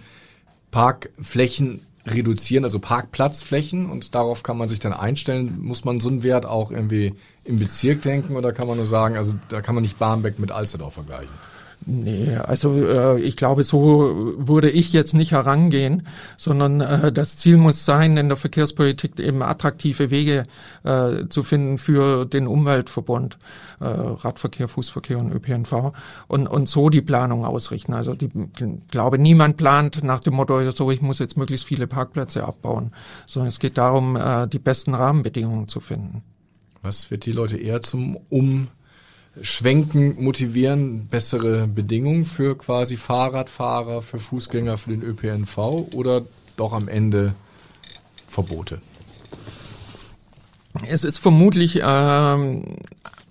Parkflächen 0.70 1.82
reduzieren, 2.06 2.64
also 2.64 2.78
Parkplatzflächen 2.78 3.90
und 3.90 4.14
darauf 4.14 4.42
kann 4.42 4.58
man 4.58 4.68
sich 4.68 4.78
dann 4.78 4.92
einstellen. 4.92 5.58
Muss 5.62 5.84
man 5.84 6.00
so 6.00 6.08
einen 6.08 6.22
Wert 6.22 6.46
auch 6.46 6.70
irgendwie 6.70 7.14
im 7.44 7.58
Bezirk 7.58 8.02
denken 8.02 8.36
oder 8.36 8.52
kann 8.52 8.68
man 8.68 8.76
nur 8.76 8.86
sagen, 8.86 9.16
also 9.16 9.34
da 9.48 9.62
kann 9.62 9.74
man 9.74 9.82
nicht 9.82 9.98
Barmbek 9.98 10.38
mit 10.38 10.50
Alsterdorf 10.50 10.94
vergleichen? 10.94 11.34
Nee, 11.86 12.36
also 12.36 12.74
äh, 12.74 13.20
ich 13.20 13.36
glaube, 13.36 13.62
so 13.62 14.34
würde 14.38 14.70
ich 14.70 14.94
jetzt 14.94 15.12
nicht 15.12 15.32
herangehen, 15.32 16.06
sondern 16.38 16.80
äh, 16.80 17.12
das 17.12 17.36
Ziel 17.36 17.58
muss 17.58 17.84
sein, 17.84 18.16
in 18.16 18.28
der 18.28 18.38
Verkehrspolitik 18.38 19.20
eben 19.20 19.42
attraktive 19.42 20.10
Wege 20.10 20.44
äh, 20.84 21.28
zu 21.28 21.42
finden 21.42 21.76
für 21.76 22.24
den 22.24 22.46
Umweltverbund, 22.46 23.38
äh, 23.80 23.84
Radverkehr, 23.84 24.68
Fußverkehr 24.68 25.18
und 25.18 25.30
ÖPNV 25.30 25.92
und, 26.26 26.46
und 26.46 26.68
so 26.70 26.88
die 26.88 27.02
Planung 27.02 27.44
ausrichten. 27.44 27.92
Also 27.92 28.14
die, 28.14 28.26
ich 28.26 28.90
glaube, 28.90 29.18
niemand 29.18 29.58
plant 29.58 30.02
nach 30.02 30.20
dem 30.20 30.34
Motto, 30.34 30.70
so 30.70 30.90
ich 30.90 31.02
muss 31.02 31.18
jetzt 31.18 31.36
möglichst 31.36 31.66
viele 31.66 31.86
Parkplätze 31.86 32.44
abbauen, 32.44 32.92
sondern 33.26 33.48
es 33.48 33.58
geht 33.58 33.76
darum, 33.76 34.16
äh, 34.16 34.48
die 34.48 34.58
besten 34.58 34.94
Rahmenbedingungen 34.94 35.68
zu 35.68 35.80
finden. 35.80 36.22
Was 36.80 37.10
wird 37.10 37.26
die 37.26 37.32
Leute 37.32 37.58
eher 37.58 37.82
zum 37.82 38.16
Um 38.30 38.68
Schwenken 39.42 40.22
motivieren, 40.22 41.06
bessere 41.06 41.66
Bedingungen 41.66 42.24
für 42.24 42.56
quasi 42.56 42.96
Fahrradfahrer, 42.96 44.02
für 44.02 44.18
Fußgänger, 44.18 44.78
für 44.78 44.90
den 44.90 45.02
ÖPNV 45.02 45.58
oder 45.94 46.22
doch 46.56 46.72
am 46.72 46.88
Ende 46.88 47.34
Verbote? 48.28 48.80
Es 50.88 51.04
ist 51.04 51.18
vermutlich, 51.18 51.80
ähm, 51.82 52.76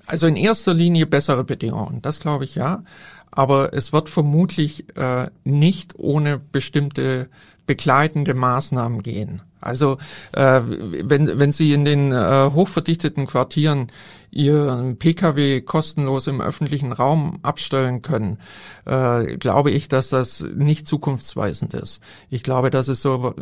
also 0.06 0.28
in 0.28 0.36
erster 0.36 0.74
Linie 0.74 1.06
bessere 1.06 1.44
Bedingungen, 1.44 2.02
das 2.02 2.20
glaube 2.20 2.46
ich 2.46 2.56
ja. 2.56 2.84
Aber 3.32 3.74
es 3.74 3.92
wird 3.92 4.10
vermutlich 4.10 4.96
äh, 4.96 5.30
nicht 5.44 5.96
ohne 5.98 6.38
bestimmte 6.38 7.30
begleitende 7.66 8.34
Maßnahmen 8.34 9.02
gehen. 9.02 9.42
Also 9.64 9.98
äh, 10.34 10.62
wenn, 10.66 11.40
wenn 11.40 11.52
Sie 11.52 11.74
in 11.74 11.86
den 11.86 12.12
äh, 12.12 12.50
hochverdichteten 12.54 13.28
Quartieren 13.28 13.88
Ihren 14.32 14.98
Pkw 14.98 15.62
kostenlos 15.62 16.26
im 16.26 16.42
öffentlichen 16.42 16.92
Raum 16.92 17.40
abstellen 17.44 18.02
können, 18.02 18.40
äh, 18.86 19.38
glaube 19.38 19.70
ich, 19.70 19.90
dass 19.90 20.10
das 20.10 20.42
nicht 20.42 20.88
zukunftsweisend 20.88 21.76
ist. 21.76 22.02
Ich 22.32 22.42
glaube, 22.42 22.72
dass 22.72 22.88
es 22.88 23.02
so 23.02 23.36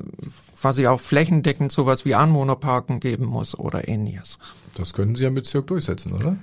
quasi 0.59 0.87
auch 0.87 0.99
flächendeckend 0.99 1.71
sowas 1.71 2.03
wie 2.03 2.15
Anwohnerparken 2.15 2.99
geben 2.99 3.25
muss 3.25 3.57
oder 3.57 3.87
ähnliches. 3.87 4.37
Das 4.75 4.93
können 4.93 5.15
Sie 5.15 5.23
ja 5.23 5.29
mit 5.29 5.43
Bezirk 5.43 5.67
durchsetzen, 5.67 6.13
oder? 6.13 6.37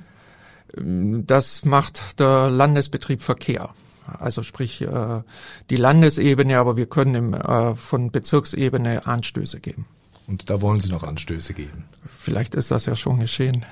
Das 0.74 1.64
macht 1.64 2.20
der 2.20 2.50
Landesbetrieb 2.50 3.22
Verkehr. 3.22 3.70
Also 4.18 4.42
sprich 4.42 4.82
äh, 4.82 5.22
die 5.70 5.76
Landesebene, 5.76 6.58
aber 6.58 6.76
wir 6.76 6.86
können 6.86 7.14
im, 7.14 7.34
äh, 7.34 7.74
von 7.74 8.10
Bezirksebene 8.10 9.06
Anstöße 9.06 9.60
geben. 9.60 9.86
Und 10.26 10.50
da 10.50 10.60
wollen 10.60 10.80
Sie 10.80 10.90
noch 10.90 11.04
Anstöße 11.04 11.54
geben? 11.54 11.84
Vielleicht 12.18 12.54
ist 12.54 12.70
das 12.70 12.86
ja 12.86 12.96
schon 12.96 13.20
geschehen. 13.20 13.64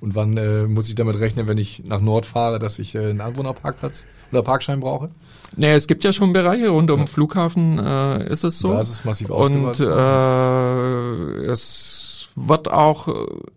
Und 0.00 0.14
wann 0.14 0.36
äh, 0.36 0.66
muss 0.66 0.88
ich 0.88 0.94
damit 0.94 1.18
rechnen, 1.18 1.46
wenn 1.48 1.58
ich 1.58 1.82
nach 1.84 2.00
Nord 2.00 2.24
fahre, 2.24 2.58
dass 2.58 2.78
ich 2.78 2.94
äh, 2.94 3.10
einen 3.10 3.20
Anwohnerparkplatz 3.20 4.06
oder 4.30 4.42
Parkschein 4.42 4.80
brauche? 4.80 5.10
Naja, 5.56 5.74
es 5.74 5.86
gibt 5.86 6.04
ja 6.04 6.12
schon 6.12 6.32
Bereiche 6.32 6.68
rund 6.68 6.90
um 6.90 7.00
ja. 7.00 7.06
Flughafen, 7.06 7.78
äh, 7.78 8.30
ist 8.30 8.44
es 8.44 8.58
so. 8.58 8.72
Da 8.72 8.80
ist 8.80 8.90
es 8.90 9.04
massiv 9.04 9.30
Und 9.30 9.80
äh, 9.80 11.50
es 11.50 12.28
wird 12.36 12.70
auch 12.70 13.08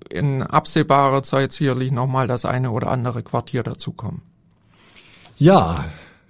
in 0.09 0.41
absehbarer 0.41 1.21
Zeit 1.21 1.51
sicherlich 1.51 1.91
nochmal 1.91 2.27
das 2.27 2.45
eine 2.45 2.71
oder 2.71 2.89
andere 2.89 3.21
Quartier 3.21 3.61
dazukommen. 3.61 4.23
Ja, 5.41 5.85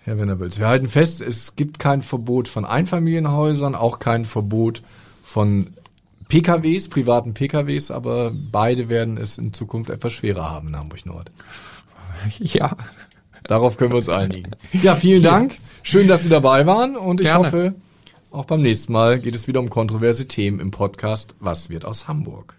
Herr 0.06 0.18
Wennerwitz, 0.18 0.58
wir 0.58 0.70
halten 0.70 0.88
fest, 0.88 1.20
es 1.20 1.58
gibt 1.58 1.80
kein 1.80 2.02
Verbot 2.02 2.48
von 2.48 2.64
Einfamilienhäusern, 2.64 3.76
auch 3.76 4.00
kein 4.00 4.24
Verbot 4.24 4.84
von 5.22 5.68
PKWs, 6.30 6.88
privaten 6.88 7.34
PKWs, 7.34 7.92
aber 7.92 8.32
beide 8.34 8.88
werden 8.88 9.18
es 9.18 9.38
in 9.38 9.52
Zukunft 9.52 9.90
etwas 9.90 10.14
schwerer 10.14 10.50
haben 10.50 10.70
in 10.70 10.78
Hamburg 10.78 11.06
Nord. 11.06 11.30
Ja. 12.40 12.78
Darauf 13.44 13.76
können 13.76 13.92
wir 13.92 13.98
uns 13.98 14.08
einigen. 14.08 14.52
Ja, 14.72 14.96
vielen 14.96 15.24
Dank. 15.24 15.58
Schön, 15.84 16.08
dass 16.08 16.24
Sie 16.24 16.30
dabei 16.30 16.66
waren 16.66 16.96
und 16.96 17.20
ich 17.20 17.26
Gerne. 17.26 17.48
hoffe, 17.48 17.76
auch 18.32 18.46
beim 18.46 18.62
nächsten 18.62 18.94
Mal 18.94 19.20
geht 19.20 19.36
es 19.36 19.46
wieder 19.46 19.60
um 19.60 19.70
kontroverse 19.70 20.26
Themen 20.30 20.62
im 20.62 20.72
Podcast 20.72 21.36
Was 21.42 21.70
wird 21.70 21.84
aus 21.84 22.08
Hamburg? 22.08 22.56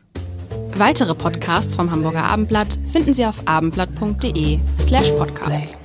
Weitere 0.77 1.15
Podcasts 1.15 1.77
vom 1.77 1.91
Hamburger 1.91 2.25
Abendblatt 2.25 2.79
finden 2.93 3.15
Sie 3.15 3.25
auf 3.25 3.41
abendblatt.de 3.47 4.59
slash 4.79 5.13
podcast. 5.13 5.79